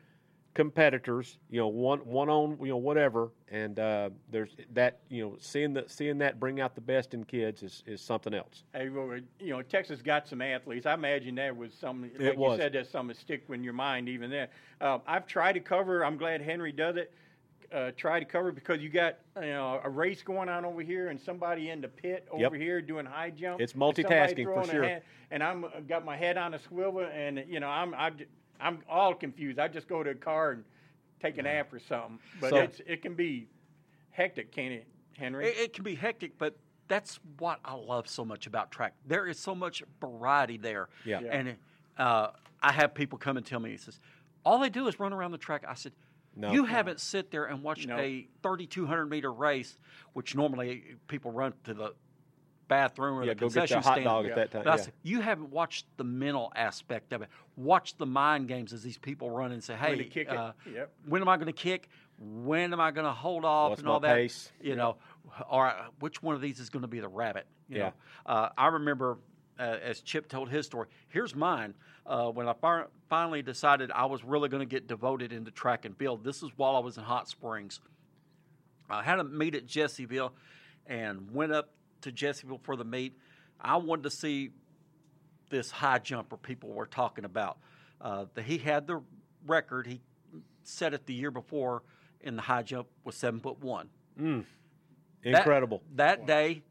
competitors, 0.57 1.37
you 1.51 1.61
know, 1.61 1.69
one 1.69 1.99
one 2.01 2.31
on, 2.31 2.57
you 2.63 2.69
know, 2.69 2.79
whatever, 2.79 3.31
and 3.51 3.79
uh, 3.79 4.09
there's 4.31 4.57
that, 4.73 5.01
you 5.11 5.23
know, 5.23 5.37
seeing 5.39 5.75
that 5.75 5.91
seeing 5.91 6.17
that 6.19 6.41
bring 6.41 6.63
out 6.63 6.75
the 6.75 6.81
best 6.81 7.13
in 7.13 7.25
kids 7.25 7.63
is, 7.63 7.85
is 7.87 8.01
something 8.01 8.33
else. 8.33 8.65
Hey, 8.73 8.89
well, 8.89 9.19
you 9.39 9.51
know, 9.51 9.61
Texas 9.61 10.01
got 10.01 10.27
some 10.27 10.41
athletes. 10.41 10.87
I 10.87 10.95
imagine 10.95 11.35
that 11.35 11.55
was 11.55 11.75
something. 11.75 12.11
It 12.19 12.39
was. 12.39 12.57
you 12.57 12.63
said, 12.63 12.73
that's 12.73 12.89
something 12.89 13.09
that 13.09 13.19
stick 13.19 13.45
in 13.51 13.63
your 13.63 13.75
mind 13.75 14.09
even 14.09 14.31
there. 14.31 14.49
Um, 14.81 15.03
I've 15.07 15.27
tried 15.27 15.53
to 15.53 15.61
cover. 15.61 16.03
I'm 16.05 16.17
glad 16.17 16.41
Henry 16.41 16.73
does 16.73 16.97
it. 16.97 17.13
Uh, 17.71 17.91
try 17.97 18.19
to 18.19 18.25
cover 18.25 18.51
because 18.53 18.81
you 18.81 18.89
got 18.89 19.19
you 19.43 19.49
know 19.49 19.81
a 19.85 19.91
race 19.91 20.23
going 20.23 20.49
on 20.49 20.65
over 20.65 20.81
here 20.81 21.09
and 21.09 21.21
somebody 21.21 21.69
in 21.69 21.83
the 21.83 21.89
pit 21.89 22.27
Yep. 22.35 22.47
over 22.47 22.57
here 22.57 22.81
doing 22.81 23.05
high 23.05 23.29
jump. 23.31 23.61
It's 23.61 23.75
multitasking 23.75 24.45
for 24.45 24.65
sure. 24.65 24.85
hand- 24.85 25.03
and 25.31 25.43
I'm 25.43 25.65
uh, 25.65 25.69
got 25.87 26.05
my 26.05 26.17
head 26.17 26.39
on 26.39 26.55
a 26.55 26.59
swivel 26.61 27.05
and 27.13 27.45
you 27.49 27.59
know 27.61 27.69
I'm 27.69 27.93
j- 28.17 28.27
I'm 28.61 28.81
all 28.89 29.15
confused. 29.15 29.59
I 29.59 29.69
just 29.69 29.89
go 29.89 30.03
to 30.03 30.11
a 30.11 30.15
car 30.15 30.53
and 30.53 30.65
take 31.21 31.39
a 31.39 31.43
nap 31.43 31.73
or 31.73 31.79
something. 31.79 32.19
But 32.41 32.51
So- 32.51 32.57
it's 32.57 32.81
it 32.87 33.03
can 33.03 33.15
be 33.15 33.49
hectic, 34.11 34.53
can 34.53 34.73
it, 34.73 34.87
Henry? 35.17 35.47
It, 35.47 35.57
it 35.59 35.73
can 35.73 35.85
be 35.85 35.95
hectic, 35.95 36.39
but 36.39 36.57
that's 36.89 37.19
what 37.39 37.59
I 37.65 37.75
love 37.75 38.09
so 38.09 38.25
much 38.25 38.47
about 38.47 38.71
track. 38.71 38.95
There 39.07 39.27
is 39.27 39.39
so 39.39 39.55
much 39.55 39.83
variety 40.01 40.57
there. 40.57 40.89
Yeah. 41.05 41.21
Yeah. 41.21 41.33
And 41.37 41.57
uh, 41.99 42.29
I 42.63 42.73
have 42.73 42.95
people 42.95 43.19
come 43.19 43.37
and 43.37 43.45
tell 43.45 43.59
me, 43.61 43.71
he 43.71 43.77
says, 43.77 43.99
all 44.45 44.61
they 44.61 44.71
do 44.71 44.87
is 44.87 45.01
run 45.01 45.13
around 45.13 45.33
the 45.33 45.39
track. 45.39 45.65
I 45.69 45.75
said, 45.75 45.93
No. 46.37 46.53
you 46.53 46.63
No. 46.63 46.69
haven't 46.69 47.01
sit 47.01 47.31
there 47.33 47.47
and 47.47 47.63
watched 47.63 47.89
No. 47.89 47.97
a 47.99 48.29
3,200 48.43 49.07
meter 49.07 49.33
race, 49.33 49.77
which 50.13 50.37
normally 50.37 50.95
people 51.09 51.33
run 51.33 51.55
to 51.65 51.75
the 51.75 51.95
bathroom 52.69 53.19
or 53.19 53.25
Yeah, 53.25 53.31
the 53.31 53.35
go 53.37 53.47
get 53.49 53.53
concession 53.55 53.75
your 53.77 53.83
hot 53.83 53.93
stand. 53.95 54.05
dog 54.05 54.27
at 54.27 54.35
that 54.37 54.51
time, 54.51 54.63
But 54.65 54.71
I 54.73 54.77
yeah. 54.77 54.83
said, 54.83 54.93
you 55.03 55.21
haven't 55.21 55.51
watched 55.51 55.87
the 55.97 56.05
mental 56.05 56.53
aspect 56.57 57.13
of 57.13 57.23
it. 57.23 57.29
Watch 57.57 57.97
the 57.97 58.07
mind 58.07 58.49
games 58.49 58.73
as 58.73 58.83
these 58.83 58.99
people 58.99 59.31
run 59.31 59.53
and 59.53 59.63
say, 59.63 59.75
hey, 59.77 59.97
When 59.97 60.09
kick 60.09 60.29
uh, 60.31 60.53
Yep. 60.73 60.93
when 61.07 61.23
am 61.23 61.29
I 61.29 61.37
going 61.37 61.47
to 61.47 61.53
kick? 61.53 61.89
When 62.19 62.73
am 62.73 62.81
I 62.81 62.91
going 62.91 63.05
to 63.07 63.13
hold 63.13 63.45
off 63.45 63.71
What's 63.71 63.81
and 63.83 63.89
all 63.89 64.01
that? 64.01 64.15
pace? 64.15 64.51
You 64.61 64.75
know, 64.77 64.97
or 65.51 65.69
uh, 65.69 65.85
which 66.01 66.23
one 66.23 66.35
of 66.35 66.41
these 66.41 66.61
is 66.61 66.71
going 66.71 66.83
to 66.83 66.89
be 66.89 67.01
the 67.01 67.09
rabbit? 67.09 67.47
You 67.69 67.79
Yeah. 67.79 67.83
Know? 67.85 67.93
Uh, 68.27 68.49
I 68.59 68.67
remember 68.69 69.19
uh, 69.59 69.63
as 69.83 70.01
Chip 70.01 70.29
told 70.29 70.49
his 70.51 70.67
story. 70.67 70.89
Here's 71.09 71.35
mine. 71.35 71.75
Uh, 72.05 72.31
when 72.31 72.49
I 72.49 72.53
fi- 72.53 72.85
finally 73.09 73.43
decided 73.43 73.91
I 73.91 74.05
was 74.07 74.23
really 74.23 74.49
going 74.49 74.61
to 74.61 74.67
get 74.67 74.87
devoted 74.87 75.33
into 75.33 75.51
track 75.51 75.85
and 75.85 75.97
field, 75.97 76.23
this 76.25 76.43
is 76.43 76.51
while 76.57 76.77
I 76.77 76.79
was 76.81 76.99
in 76.99 77.05
Hot 77.05 77.29
Springs. 77.29 77.81
I 78.89 79.03
had 79.03 79.19
a 79.19 79.25
meet 79.25 79.55
at 79.57 79.67
Jessieville 79.67 80.31
and 80.87 81.31
went 81.33 81.53
up 81.53 81.71
to 82.07 82.13
Jessieville 82.13 82.61
for 82.63 82.77
the 82.77 82.85
meet. 82.85 83.17
I 83.61 83.77
wanted 83.77 84.05
to 84.05 84.11
see 84.11 84.51
this 85.51 85.71
high 85.71 85.99
jumper 85.99 86.37
people 86.37 86.71
were 86.71 86.87
talking 86.87 87.25
about. 87.25 87.59
Uh, 88.01 88.27
the, 88.35 88.43
he 88.43 88.59
had 88.59 88.87
the 88.87 89.03
record. 89.47 89.87
He 89.87 90.01
set 90.63 90.95
it 90.95 91.07
the 91.07 91.15
year 91.15 91.31
before 91.31 91.83
in 92.21 92.37
the 92.37 92.43
high 92.43 92.63
jump 92.63 92.89
was 93.05 93.15
seven 93.17 93.41
foot 93.41 93.61
one. 93.61 93.89
That- 94.17 94.45
Incredible. 95.25 95.83
That, 95.97 96.27
day, 96.27 96.63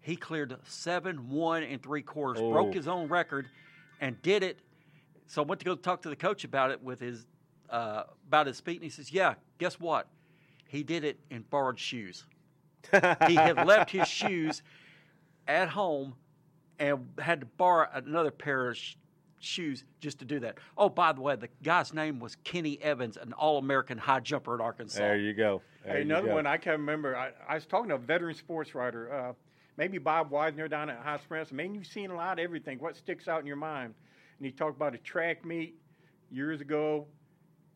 he 0.00 0.16
cleared 0.16 0.56
seven 0.66 1.28
one 1.28 1.62
and 1.62 1.82
three 1.82 2.02
quarters, 2.02 2.40
Oh. 2.42 2.50
broke 2.52 2.74
his 2.74 2.88
own 2.88 3.08
record, 3.08 3.46
and 4.00 4.20
did 4.22 4.42
it. 4.42 4.58
So 5.26 5.42
I 5.42 5.44
went 5.44 5.58
to 5.60 5.64
go 5.66 5.74
talk 5.74 6.02
to 6.02 6.08
the 6.08 6.16
coach 6.16 6.44
about 6.44 6.70
it 6.70 6.82
with 6.82 7.00
his 7.00 7.26
uh, 7.68 8.04
about 8.26 8.46
his 8.46 8.60
feet, 8.60 8.76
and 8.76 8.84
he 8.84 8.88
says, 8.90 9.12
"Yeah, 9.12 9.34
guess 9.58 9.78
what? 9.78 10.08
He 10.68 10.82
did 10.82 11.04
it 11.04 11.18
in 11.30 11.42
borrowed 11.42 11.78
shoes. 11.78 12.24
he 13.26 13.34
had 13.34 13.66
left 13.66 13.90
his 13.90 14.08
shoes 14.08 14.62
at 15.48 15.68
home 15.70 16.14
and 16.78 17.08
had 17.18 17.40
to 17.40 17.46
borrow 17.46 17.88
another 17.92 18.30
pair 18.30 18.68
of 18.68 18.76
sh- 18.76 18.94
shoes 19.40 19.84
just 20.00 20.18
to 20.20 20.24
do 20.24 20.38
that. 20.40 20.58
Oh, 20.76 20.88
by 20.88 21.12
the 21.12 21.20
way, 21.20 21.34
the 21.34 21.48
guy's 21.62 21.92
name 21.92 22.20
was 22.20 22.36
Kenny 22.44 22.78
Evans, 22.82 23.16
an 23.16 23.32
All-American 23.32 23.98
high 23.98 24.20
jumper 24.20 24.54
at 24.54 24.60
Arkansas. 24.60 24.98
There 25.00 25.16
you 25.18 25.32
go. 25.34 25.62
There 25.84 25.94
Hey, 25.94 25.98
you 26.00 26.04
another 26.04 26.28
go. 26.28 26.34
one 26.34 26.46
I 26.46 26.56
can't 26.58 26.78
remember. 26.78 27.16
I, 27.16 27.30
I 27.48 27.54
was 27.54 27.66
talking 27.66 27.88
to 27.88 27.94
a 27.96 27.98
veteran 27.98 28.34
sports 28.34 28.74
writer, 28.74 29.12
uh, 29.12 29.32
maybe 29.76 29.98
Bob 29.98 30.30
Wisener 30.30 30.68
down 30.70 30.90
at 30.90 30.98
Hot 30.98 31.22
Springs. 31.22 31.50
Man, 31.50 31.74
you've 31.74 31.86
seen 31.86 32.10
a 32.10 32.14
lot 32.14 32.38
of 32.38 32.44
everything. 32.44 32.78
What 32.78 32.96
sticks 32.96 33.26
out 33.26 33.40
in 33.40 33.46
your 33.46 33.56
mind? 33.56 33.94
And 34.38 34.46
he 34.46 34.52
talked 34.52 34.76
about 34.76 34.94
a 34.94 34.98
track 34.98 35.44
meet 35.44 35.74
years 36.30 36.60
ago. 36.60 37.06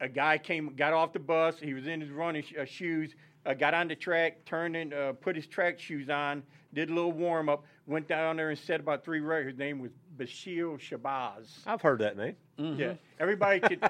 A 0.00 0.08
guy 0.08 0.36
came, 0.38 0.74
got 0.76 0.92
off 0.92 1.12
the 1.12 1.18
bus. 1.20 1.58
He 1.60 1.74
was 1.74 1.86
in 1.86 2.00
his 2.00 2.10
running 2.10 2.42
sh- 2.42 2.54
uh, 2.60 2.64
shoes. 2.64 3.14
Uh, 3.44 3.54
got 3.54 3.74
on 3.74 3.88
the 3.88 3.96
track, 3.96 4.44
turned 4.44 4.76
and 4.76 4.94
uh, 4.94 5.12
put 5.14 5.34
his 5.34 5.46
track 5.46 5.78
shoes 5.78 6.08
on. 6.08 6.42
Did 6.74 6.90
a 6.90 6.94
little 6.94 7.12
warm 7.12 7.48
up. 7.48 7.64
Went 7.86 8.06
down 8.06 8.36
there 8.36 8.50
and 8.50 8.58
set 8.58 8.80
about 8.80 9.04
three 9.04 9.20
records. 9.20 9.54
His 9.54 9.58
name 9.58 9.80
was 9.80 9.90
Bashir 10.16 10.78
Shabazz. 10.78 11.48
I've 11.66 11.82
heard 11.82 11.98
that 11.98 12.16
name. 12.16 12.36
Yeah, 12.56 12.94
everybody 13.18 13.58
could, 13.58 13.82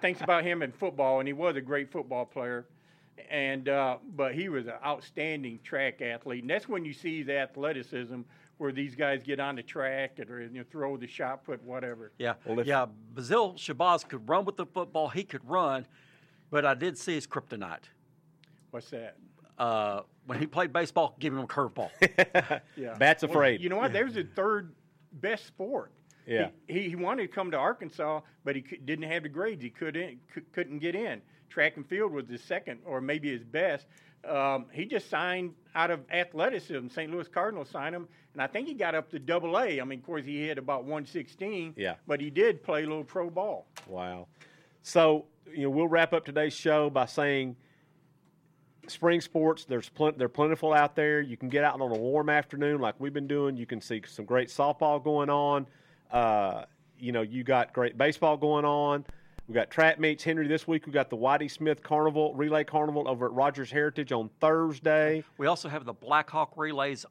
thinks 0.00 0.20
about 0.20 0.44
him 0.44 0.62
in 0.62 0.70
football, 0.72 1.20
and 1.20 1.26
he 1.26 1.32
was 1.32 1.56
a 1.56 1.60
great 1.60 1.90
football 1.90 2.26
player. 2.26 2.66
And 3.30 3.68
uh, 3.68 3.96
but 4.14 4.34
he 4.34 4.48
was 4.48 4.66
an 4.66 4.74
outstanding 4.84 5.58
track 5.64 6.02
athlete, 6.02 6.42
and 6.42 6.50
that's 6.50 6.68
when 6.68 6.84
you 6.84 6.92
see 6.92 7.22
the 7.22 7.38
athleticism 7.38 8.20
where 8.58 8.72
these 8.72 8.94
guys 8.94 9.22
get 9.22 9.40
on 9.40 9.56
the 9.56 9.62
track 9.62 10.18
and 10.18 10.30
or, 10.30 10.42
you 10.42 10.58
know, 10.58 10.64
throw 10.70 10.96
the 10.96 11.06
shot 11.06 11.44
put, 11.44 11.62
whatever. 11.62 12.12
Yeah, 12.18 12.34
Well, 12.44 12.64
yeah. 12.66 12.86
Basil 13.14 13.54
Shabazz 13.54 14.06
could 14.06 14.28
run 14.28 14.44
with 14.44 14.56
the 14.56 14.66
football. 14.66 15.08
He 15.08 15.22
could 15.22 15.48
run, 15.48 15.86
but 16.50 16.66
I 16.66 16.74
did 16.74 16.98
see 16.98 17.14
his 17.14 17.26
kryptonite. 17.26 17.84
What's 18.70 18.90
that? 18.90 19.16
Uh, 19.58 20.02
when 20.26 20.38
he 20.38 20.46
played 20.46 20.72
baseball, 20.72 21.16
give 21.18 21.32
him 21.32 21.40
a 21.40 21.46
curveball. 21.46 21.90
Yeah, 22.76 22.94
Bats 22.98 23.22
Well, 23.22 23.30
afraid. 23.32 23.60
you 23.60 23.68
know 23.68 23.76
what? 23.76 23.92
There's 23.92 24.14
the 24.14 24.24
third 24.24 24.72
best 25.14 25.46
sport. 25.46 25.92
Yeah. 26.26 26.50
He, 26.68 26.82
he, 26.82 26.88
he 26.90 26.96
wanted 26.96 27.22
to 27.22 27.28
come 27.28 27.50
to 27.50 27.56
Arkansas, 27.56 28.20
but 28.44 28.54
he 28.54 28.62
could, 28.62 28.84
didn't 28.86 29.10
have 29.10 29.22
the 29.24 29.28
grades. 29.30 29.62
He 29.62 29.70
couldn't 29.70 30.18
cou- 30.32 30.42
couldn't 30.52 30.78
get 30.80 30.94
in. 30.94 31.22
Track 31.48 31.76
and 31.76 31.86
field 31.88 32.12
was 32.12 32.28
his 32.28 32.42
second, 32.42 32.80
or 32.84 33.00
maybe 33.00 33.30
his 33.32 33.42
best. 33.42 33.86
Um, 34.28 34.66
he 34.72 34.84
just 34.84 35.08
signed 35.08 35.54
out 35.74 35.90
of 35.90 36.00
athleticism. 36.12 36.88
St. 36.88 37.10
Louis 37.10 37.26
Cardinals 37.28 37.70
signed 37.70 37.94
him, 37.94 38.06
and 38.34 38.42
I 38.42 38.46
think 38.46 38.68
he 38.68 38.74
got 38.74 38.94
up 38.94 39.10
to 39.12 39.18
Double 39.18 39.58
A. 39.58 39.80
I 39.80 39.84
mean, 39.84 40.00
of 40.00 40.04
course, 40.04 40.24
he 40.26 40.46
hit 40.46 40.58
about 40.58 40.82
116. 40.82 41.74
Yeah. 41.76 41.94
But 42.06 42.20
he 42.20 42.28
did 42.30 42.62
play 42.62 42.82
a 42.84 42.86
little 42.86 43.04
pro 43.04 43.30
ball. 43.30 43.66
Wow. 43.86 44.26
So, 44.82 45.24
you 45.52 45.62
know, 45.64 45.70
we'll 45.70 45.88
wrap 45.88 46.12
up 46.12 46.24
today's 46.26 46.52
show 46.54 46.90
by 46.90 47.06
saying 47.06 47.56
spring 48.90 49.20
sports, 49.20 49.64
there's 49.64 49.90
they're 50.16 50.28
plentiful 50.28 50.72
out 50.72 50.94
there. 50.94 51.20
You 51.20 51.36
can 51.36 51.48
get 51.48 51.64
out 51.64 51.80
on 51.80 51.90
a 51.90 51.98
warm 51.98 52.28
afternoon 52.28 52.80
like 52.80 52.94
we've 52.98 53.12
been 53.12 53.26
doing. 53.26 53.56
You 53.56 53.66
can 53.66 53.80
see 53.80 54.02
some 54.06 54.24
great 54.24 54.48
softball 54.48 55.02
going 55.02 55.30
on. 55.30 55.66
Uh, 56.10 56.64
you 56.98 57.12
know, 57.12 57.22
you 57.22 57.44
got 57.44 57.72
great 57.72 57.96
baseball 57.96 58.36
going 58.36 58.64
on. 58.64 59.04
We 59.46 59.54
got 59.54 59.70
track 59.70 59.98
meets. 59.98 60.22
Henry, 60.24 60.46
this 60.46 60.68
week 60.68 60.86
we 60.86 60.92
got 60.92 61.08
the 61.08 61.16
Whitey 61.16 61.50
Smith 61.50 61.82
Carnival, 61.82 62.34
Relay 62.34 62.64
Carnival 62.64 63.08
over 63.08 63.26
at 63.26 63.32
Rogers 63.32 63.70
Heritage 63.70 64.12
on 64.12 64.28
Thursday. 64.40 65.24
we 65.38 65.46
also 65.46 65.68
have 65.68 65.84
the 65.86 65.94
blackhawk 65.94 66.52
relays 66.56 67.06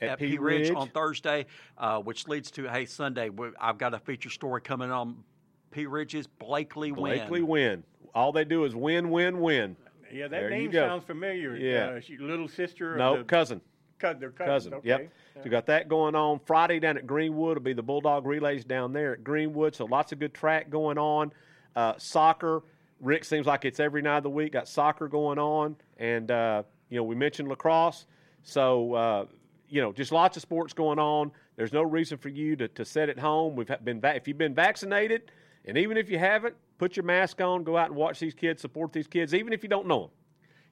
At 0.00 0.10
at, 0.10 0.18
Pea 0.18 0.32
P 0.32 0.38
Ridge, 0.38 0.70
on 0.70 0.88
Thursday, 0.88 1.46
uh, 1.76 2.00
which 2.00 2.28
leads 2.28 2.50
to 2.52 2.66
hey 2.68 2.86
Sunday. 2.86 3.28
we- 3.28 3.50
I've 3.60 3.78
got 3.78 3.92
a 3.92 3.98
feature 3.98 4.30
story 4.30 4.62
coming 4.62 4.90
on 4.90 5.22
Pea 5.70 5.86
Ridge's 5.86 6.26
Blakely, 6.26 6.92
Blakely 6.92 6.92
win. 6.92 7.18
Blakely 7.18 7.42
win. 7.42 7.84
All 8.14 8.32
they 8.32 8.44
do 8.46 8.64
is 8.64 8.74
win, 8.74 9.10
win, 9.10 9.40
win. 9.40 9.76
Yeah, 10.12 10.28
that 10.28 10.40
There 10.40 10.50
name 10.50 10.72
sounds 10.72 11.04
familiar. 11.04 11.56
Yeah. 11.56 11.96
Uh, 11.96 12.00
she, 12.00 12.16
little 12.18 12.48
sister. 12.48 12.96
No, 12.96 13.24
cousin. 13.24 13.60
cou- 13.98 14.14
their 14.14 14.30
cousin. 14.30 14.72
cousin. 14.72 14.74
Okay. 14.74 14.88
Yep. 14.88 15.12
So 15.34 15.40
we 15.44 15.50
got 15.50 15.66
that 15.66 15.88
going 15.88 16.14
on 16.14 16.40
Friday 16.46 16.80
down 16.80 16.96
at 16.96 17.06
Greenwood. 17.06 17.56
Will 17.58 17.62
be 17.62 17.72
the 17.72 17.82
Bulldog 17.82 18.26
relays 18.26 18.64
down 18.64 18.92
there 18.92 19.14
at 19.14 19.24
Greenwood. 19.24 19.74
So 19.74 19.84
lots 19.84 20.12
of 20.12 20.18
good 20.18 20.34
track 20.34 20.70
going 20.70 20.98
on. 20.98 21.32
Uh, 21.74 21.94
soccer. 21.98 22.62
Rick 23.00 23.24
seems 23.24 23.46
like 23.46 23.64
it's 23.64 23.80
every 23.80 24.00
night 24.02 24.18
of 24.18 24.22
the 24.22 24.30
week. 24.30 24.52
Got 24.52 24.68
soccer 24.68 25.08
going 25.08 25.38
on, 25.38 25.76
and 25.98 26.30
uh, 26.30 26.62
you 26.88 26.96
know 26.96 27.04
we 27.04 27.14
mentioned 27.14 27.48
lacrosse. 27.48 28.06
So 28.42 28.94
uh, 28.94 29.24
you 29.68 29.82
know 29.82 29.92
just 29.92 30.12
lots 30.12 30.36
of 30.36 30.42
sports 30.42 30.72
going 30.72 30.98
on. 30.98 31.30
There's 31.56 31.72
no 31.72 31.82
reason 31.82 32.18
for 32.18 32.28
you 32.28 32.56
to, 32.56 32.68
to 32.68 32.84
sit 32.84 33.08
at 33.08 33.18
home. 33.18 33.56
We've 33.56 33.70
been 33.84 34.00
va- 34.00 34.14
if 34.16 34.28
you've 34.28 34.38
been 34.38 34.54
vaccinated, 34.54 35.30
and 35.64 35.76
even 35.76 35.96
if 35.96 36.08
you 36.10 36.18
haven't, 36.18 36.54
put 36.78 36.96
your 36.96 37.04
mask 37.04 37.40
on. 37.40 37.64
Go 37.64 37.76
out 37.76 37.88
and 37.88 37.96
watch 37.96 38.18
these 38.18 38.34
kids. 38.34 38.62
Support 38.62 38.92
these 38.92 39.06
kids, 39.06 39.34
even 39.34 39.52
if 39.52 39.62
you 39.62 39.68
don't 39.68 39.86
know 39.86 40.00
them. 40.00 40.10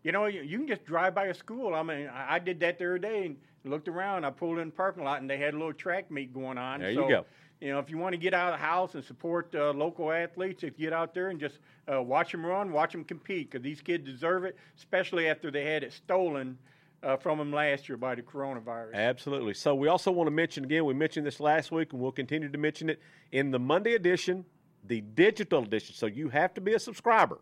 You 0.03 0.13
know, 0.13 0.27
you, 0.27 0.43
you 0.43 0.59
can 0.59 0.69
just 0.69 0.85
drive 0.85 1.15
by 1.15 1.27
a 1.27 1.35
school. 1.35 1.75
I 1.75 1.83
mean, 1.83 2.09
I, 2.09 2.35
I 2.35 2.39
did 2.39 2.61
that 2.61 2.79
the 2.79 2.85
other 2.85 2.99
day 2.99 3.27
and 3.27 3.37
looked 3.65 3.89
around. 3.89 4.25
I 4.25 4.31
pulled 4.31 4.59
in 4.59 4.69
the 4.69 4.75
parking 4.75 5.03
lot 5.03 5.21
and 5.21 5.31
they 5.31 5.39
had 5.39 5.55
a 5.55 5.57
little 5.57 5.73
track 5.73 6.11
meet 6.11 6.35
going 6.35 6.59
on. 6.59 6.81
There 6.81 6.91
you 6.91 6.97
so, 6.97 7.09
go. 7.09 7.27
You 7.61 7.73
know, 7.73 7.79
if 7.79 7.89
you 7.89 7.97
want 7.97 8.13
to 8.13 8.19
get 8.19 8.35
out 8.35 8.53
of 8.53 8.61
the 8.61 8.65
house 8.67 8.95
and 8.95 9.03
support 9.03 9.55
uh, 9.55 9.73
local 9.73 10.13
athletes, 10.13 10.63
if 10.63 10.79
you 10.79 10.87
get 10.87 10.93
out 10.93 11.15
there 11.15 11.31
and 11.31 11.41
just 11.41 11.61
uh, 11.91 12.03
watch 12.03 12.33
them 12.33 12.45
run, 12.45 12.73
watch 12.73 12.93
them 12.93 13.05
compete, 13.05 13.51
because 13.51 13.65
these 13.65 13.81
kids 13.81 14.05
deserve 14.05 14.45
it, 14.45 14.59
especially 14.77 15.29
after 15.29 15.51
they 15.51 15.65
had 15.65 15.83
it 15.83 15.93
stolen 15.93 16.59
uh, 17.03 17.17
from 17.17 17.39
them 17.39 17.53
last 17.53 17.89
year 17.89 17.97
by 17.97 18.15
the 18.15 18.23
coronavirus. 18.23 18.95
Absolutely. 18.95 19.55
So 19.55 19.75
we 19.75 19.89
also 19.89 20.11
want 20.11 20.27
to 20.27 20.31
mention 20.31 20.65
again, 20.65 20.85
we 20.85 20.95
mentioned 20.95 21.27
this 21.27 21.41
last 21.41 21.71
week 21.71 21.93
and 21.93 22.03
we'll 22.03 22.13
continue 22.13 22.51
to 22.51 22.59
mention 22.59 22.91
it 22.91 23.01
in 23.33 23.51
the 23.51 23.59
Monday 23.59 23.95
edition, 23.95 24.45
the 24.87 25.01
digital 25.01 25.63
edition. 25.63 25.95
So 25.95 26.07
you 26.07 26.29
have 26.29 26.55
to 26.55 26.61
be 26.61 26.75
a 26.75 26.79
subscriber. 26.79 27.39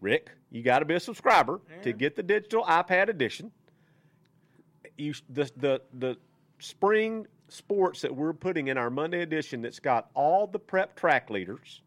Rick, 0.00 0.30
you 0.50 0.62
got 0.62 0.80
to 0.80 0.84
be 0.84 0.94
a 0.94 1.00
subscriber 1.00 1.60
to 1.82 1.92
get 1.92 2.16
the 2.16 2.22
digital 2.22 2.64
iPad 2.64 3.08
edition. 3.08 3.50
You 4.96 5.14
the 5.30 5.50
the 5.56 5.82
the 5.98 6.16
spring 6.58 7.26
sports 7.48 8.00
that 8.00 8.14
we're 8.14 8.32
putting 8.32 8.68
in 8.68 8.78
our 8.78 8.90
Monday 8.90 9.22
edition 9.22 9.62
that's 9.62 9.78
got 9.78 10.10
all 10.14 10.46
the 10.46 10.58
prep 10.58 10.96
track 10.96 11.30
leaders. 11.30 11.82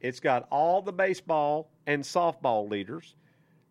It's 0.00 0.20
got 0.20 0.48
all 0.50 0.82
the 0.82 0.92
baseball 0.92 1.70
and 1.86 2.02
softball 2.02 2.68
leaders. 2.68 3.14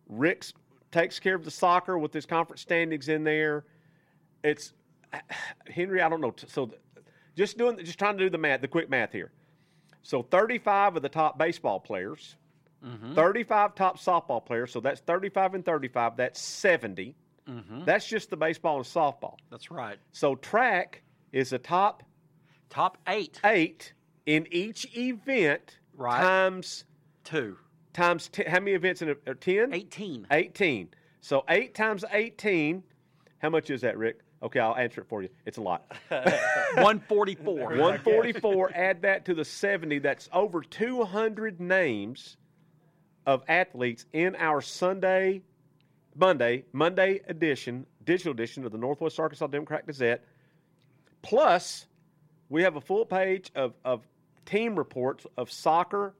Rick's 0.08 0.54
takes 0.90 1.18
care 1.18 1.34
of 1.34 1.44
the 1.44 1.50
soccer 1.50 1.98
with 1.98 2.12
his 2.12 2.26
conference 2.26 2.60
standings 2.60 3.08
in 3.08 3.24
there. 3.24 3.64
It's 4.42 4.72
Henry. 5.68 6.00
I 6.00 6.08
don't 6.08 6.20
know. 6.20 6.34
So 6.46 6.70
just 7.36 7.58
doing, 7.58 7.78
just 7.78 7.98
trying 7.98 8.16
to 8.18 8.24
do 8.24 8.30
the 8.30 8.38
math, 8.38 8.60
the 8.60 8.68
quick 8.68 8.88
math 8.88 9.12
here. 9.12 9.32
So 10.02 10.22
35 10.22 10.96
of 10.96 11.02
the 11.02 11.08
top 11.08 11.38
baseball 11.38 11.80
players, 11.80 12.36
mm-hmm. 12.84 13.14
35 13.14 13.74
top 13.74 13.98
softball 13.98 14.44
players. 14.44 14.72
So 14.72 14.80
that's 14.80 15.00
35 15.00 15.54
and 15.54 15.64
35. 15.64 16.16
That's 16.16 16.40
70. 16.40 17.14
Mm-hmm. 17.48 17.84
That's 17.84 18.06
just 18.06 18.30
the 18.30 18.36
baseball 18.36 18.76
and 18.76 18.84
softball. 18.86 19.36
That's 19.50 19.70
right. 19.70 19.98
So 20.12 20.34
track 20.36 21.02
is 21.32 21.50
the 21.50 21.58
top 21.58 22.02
Top 22.72 22.96
eight, 23.06 23.38
eight 23.44 23.92
in 24.24 24.46
each 24.50 24.96
event 24.96 25.76
Right. 25.94 26.22
times 26.22 26.84
two, 27.22 27.58
times 27.92 28.28
t- 28.30 28.44
how 28.46 28.60
many 28.60 28.72
events 28.72 29.02
in 29.02 29.14
a 29.26 29.34
10? 29.34 29.74
18. 29.74 30.26
18. 30.30 30.88
So 31.20 31.44
8 31.50 31.74
times 31.74 32.02
18, 32.10 32.82
how 33.40 33.50
much 33.50 33.68
is 33.68 33.82
that, 33.82 33.98
Rick? 33.98 34.20
Okay, 34.42 34.58
I'll 34.58 34.76
answer 34.76 35.02
it 35.02 35.08
for 35.08 35.22
you. 35.22 35.28
It's 35.46 35.58
a 35.58 35.60
lot. 35.60 35.84
144. 36.08 37.54
144, 37.54 38.72
add 38.74 39.02
that 39.02 39.24
to 39.26 39.34
the 39.34 39.44
70, 39.44 40.00
that's 40.00 40.28
over 40.32 40.62
200 40.62 41.60
names 41.60 42.36
of 43.24 43.44
athletes 43.46 44.04
in 44.12 44.34
our 44.36 44.60
Sunday, 44.60 45.42
Monday, 46.16 46.64
Monday 46.72 47.20
edition, 47.28 47.86
digital 48.04 48.32
edition 48.32 48.64
of 48.64 48.72
the 48.72 48.78
Northwest 48.78 49.20
Arkansas 49.20 49.46
Democrat 49.46 49.86
Gazette. 49.86 50.24
Plus, 51.22 51.86
we 52.48 52.62
have 52.64 52.74
a 52.74 52.80
full 52.80 53.06
page 53.06 53.50
of, 53.54 53.74
of 53.84 54.02
team 54.44 54.74
reports 54.76 55.24
of 55.36 55.50
soccer, 55.52 56.14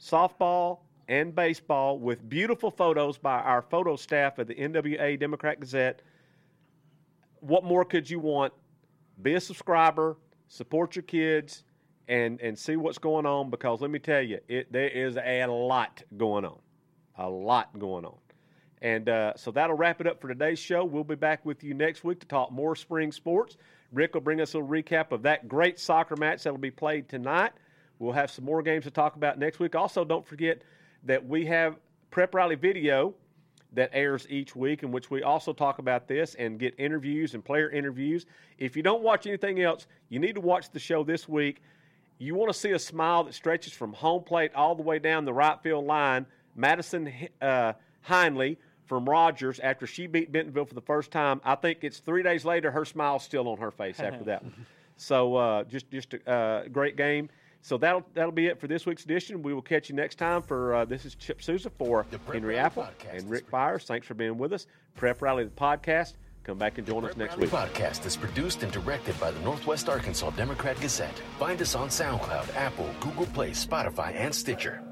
softball, 0.00 0.80
and 1.08 1.34
baseball 1.34 1.98
with 1.98 2.28
beautiful 2.28 2.70
photos 2.70 3.18
by 3.18 3.38
our 3.40 3.62
photo 3.62 3.96
staff 3.96 4.38
at 4.38 4.48
the 4.48 4.54
NWA 4.54 5.18
Democrat 5.18 5.60
Gazette. 5.60 6.02
What 7.42 7.64
more 7.64 7.84
could 7.84 8.08
you 8.08 8.20
want? 8.20 8.52
Be 9.20 9.34
a 9.34 9.40
subscriber, 9.40 10.16
support 10.46 10.94
your 10.94 11.02
kids, 11.02 11.64
and 12.06 12.40
and 12.40 12.56
see 12.56 12.76
what's 12.76 12.98
going 12.98 13.26
on 13.26 13.50
because 13.50 13.80
let 13.80 13.90
me 13.90 13.98
tell 13.98 14.22
you, 14.22 14.38
it 14.48 14.72
there 14.72 14.88
is 14.88 15.16
a 15.16 15.46
lot 15.46 16.04
going 16.16 16.44
on, 16.44 16.60
a 17.18 17.28
lot 17.28 17.76
going 17.76 18.04
on. 18.04 18.18
And 18.80 19.08
uh, 19.08 19.32
so 19.36 19.50
that'll 19.50 19.76
wrap 19.76 20.00
it 20.00 20.06
up 20.06 20.20
for 20.20 20.28
today's 20.28 20.60
show. 20.60 20.84
We'll 20.84 21.02
be 21.02 21.16
back 21.16 21.44
with 21.44 21.64
you 21.64 21.74
next 21.74 22.04
week 22.04 22.20
to 22.20 22.26
talk 22.26 22.52
more 22.52 22.76
spring 22.76 23.10
sports. 23.10 23.56
Rick 23.92 24.14
will 24.14 24.20
bring 24.20 24.40
us 24.40 24.54
a 24.54 24.58
little 24.58 24.70
recap 24.70 25.10
of 25.10 25.22
that 25.22 25.48
great 25.48 25.80
soccer 25.80 26.16
match 26.16 26.44
that 26.44 26.52
will 26.52 26.58
be 26.58 26.70
played 26.70 27.08
tonight. 27.08 27.52
We'll 27.98 28.12
have 28.12 28.30
some 28.30 28.44
more 28.44 28.62
games 28.62 28.84
to 28.84 28.90
talk 28.92 29.16
about 29.16 29.36
next 29.38 29.58
week. 29.58 29.74
Also, 29.74 30.04
don't 30.04 30.26
forget 30.26 30.62
that 31.04 31.26
we 31.26 31.46
have 31.46 31.76
Prep 32.12 32.34
Rally 32.34 32.54
video 32.54 33.14
that 33.72 33.90
airs 33.92 34.26
each 34.28 34.54
week, 34.54 34.82
in 34.82 34.92
which 34.92 35.10
we 35.10 35.22
also 35.22 35.52
talk 35.52 35.78
about 35.78 36.06
this 36.06 36.34
and 36.34 36.58
get 36.58 36.74
interviews 36.78 37.34
and 37.34 37.44
player 37.44 37.70
interviews. 37.70 38.26
If 38.58 38.76
you 38.76 38.82
don't 38.82 39.02
watch 39.02 39.26
anything 39.26 39.62
else, 39.62 39.86
you 40.08 40.18
need 40.18 40.34
to 40.34 40.40
watch 40.40 40.70
the 40.70 40.78
show 40.78 41.04
this 41.04 41.28
week. 41.28 41.62
You 42.18 42.34
want 42.34 42.52
to 42.52 42.58
see 42.58 42.70
a 42.72 42.78
smile 42.78 43.24
that 43.24 43.34
stretches 43.34 43.72
from 43.72 43.92
home 43.92 44.22
plate 44.22 44.52
all 44.54 44.74
the 44.74 44.82
way 44.82 44.98
down 44.98 45.24
the 45.24 45.32
right 45.32 45.58
field 45.62 45.86
line. 45.86 46.26
Madison 46.54 47.12
uh, 47.40 47.72
Heinley 48.06 48.58
from 48.84 49.08
Rogers 49.08 49.58
after 49.60 49.86
she 49.86 50.06
beat 50.06 50.30
Bentonville 50.30 50.66
for 50.66 50.74
the 50.74 50.82
first 50.82 51.10
time. 51.10 51.40
I 51.44 51.54
think 51.54 51.78
it's 51.82 51.98
three 51.98 52.22
days 52.22 52.44
later, 52.44 52.70
her 52.70 52.84
smile's 52.84 53.22
still 53.22 53.48
on 53.48 53.58
her 53.58 53.70
face 53.70 54.00
after 54.00 54.24
that. 54.24 54.44
So 54.96 55.36
uh, 55.36 55.64
just 55.64 55.90
just 55.90 56.14
a 56.14 56.30
uh, 56.30 56.68
great 56.68 56.96
game. 56.96 57.30
So 57.62 57.78
that'll 57.78 58.04
that'll 58.14 58.32
be 58.32 58.48
it 58.48 58.60
for 58.60 58.66
this 58.66 58.84
week's 58.86 59.04
edition. 59.04 59.42
We 59.42 59.54
will 59.54 59.62
catch 59.62 59.88
you 59.88 59.94
next 59.94 60.16
time. 60.16 60.42
For 60.42 60.74
uh, 60.74 60.84
this 60.84 61.04
is 61.04 61.14
Chip 61.14 61.40
Souza 61.42 61.70
for 61.70 62.04
The 62.10 62.18
Henry 62.32 62.56
Rally 62.56 62.58
Apple 62.58 62.82
Podcast 62.82 63.18
and 63.20 63.30
Rick 63.30 63.50
Byers. 63.50 63.84
Thanks 63.84 64.06
for 64.06 64.14
being 64.14 64.36
with 64.36 64.52
us. 64.52 64.66
Prep 64.96 65.22
Rally 65.22 65.44
the 65.44 65.50
podcast. 65.50 66.14
Come 66.42 66.58
back 66.58 66.78
and 66.78 66.86
join 66.86 67.04
us 67.04 67.16
next 67.16 67.34
Rally 67.36 67.42
week. 67.42 67.50
Podcast 67.52 68.04
is 68.04 68.16
produced 68.16 68.64
and 68.64 68.72
directed 68.72 69.18
by 69.20 69.30
the 69.30 69.38
Northwest 69.40 69.88
Arkansas 69.88 70.30
Democrat 70.30 70.78
Gazette. 70.80 71.16
Find 71.38 71.62
us 71.62 71.76
on 71.76 71.88
SoundCloud, 71.88 72.54
Apple, 72.56 72.90
Google 72.98 73.26
Play, 73.26 73.52
Spotify, 73.52 74.12
and 74.16 74.34
Stitcher. 74.34 74.82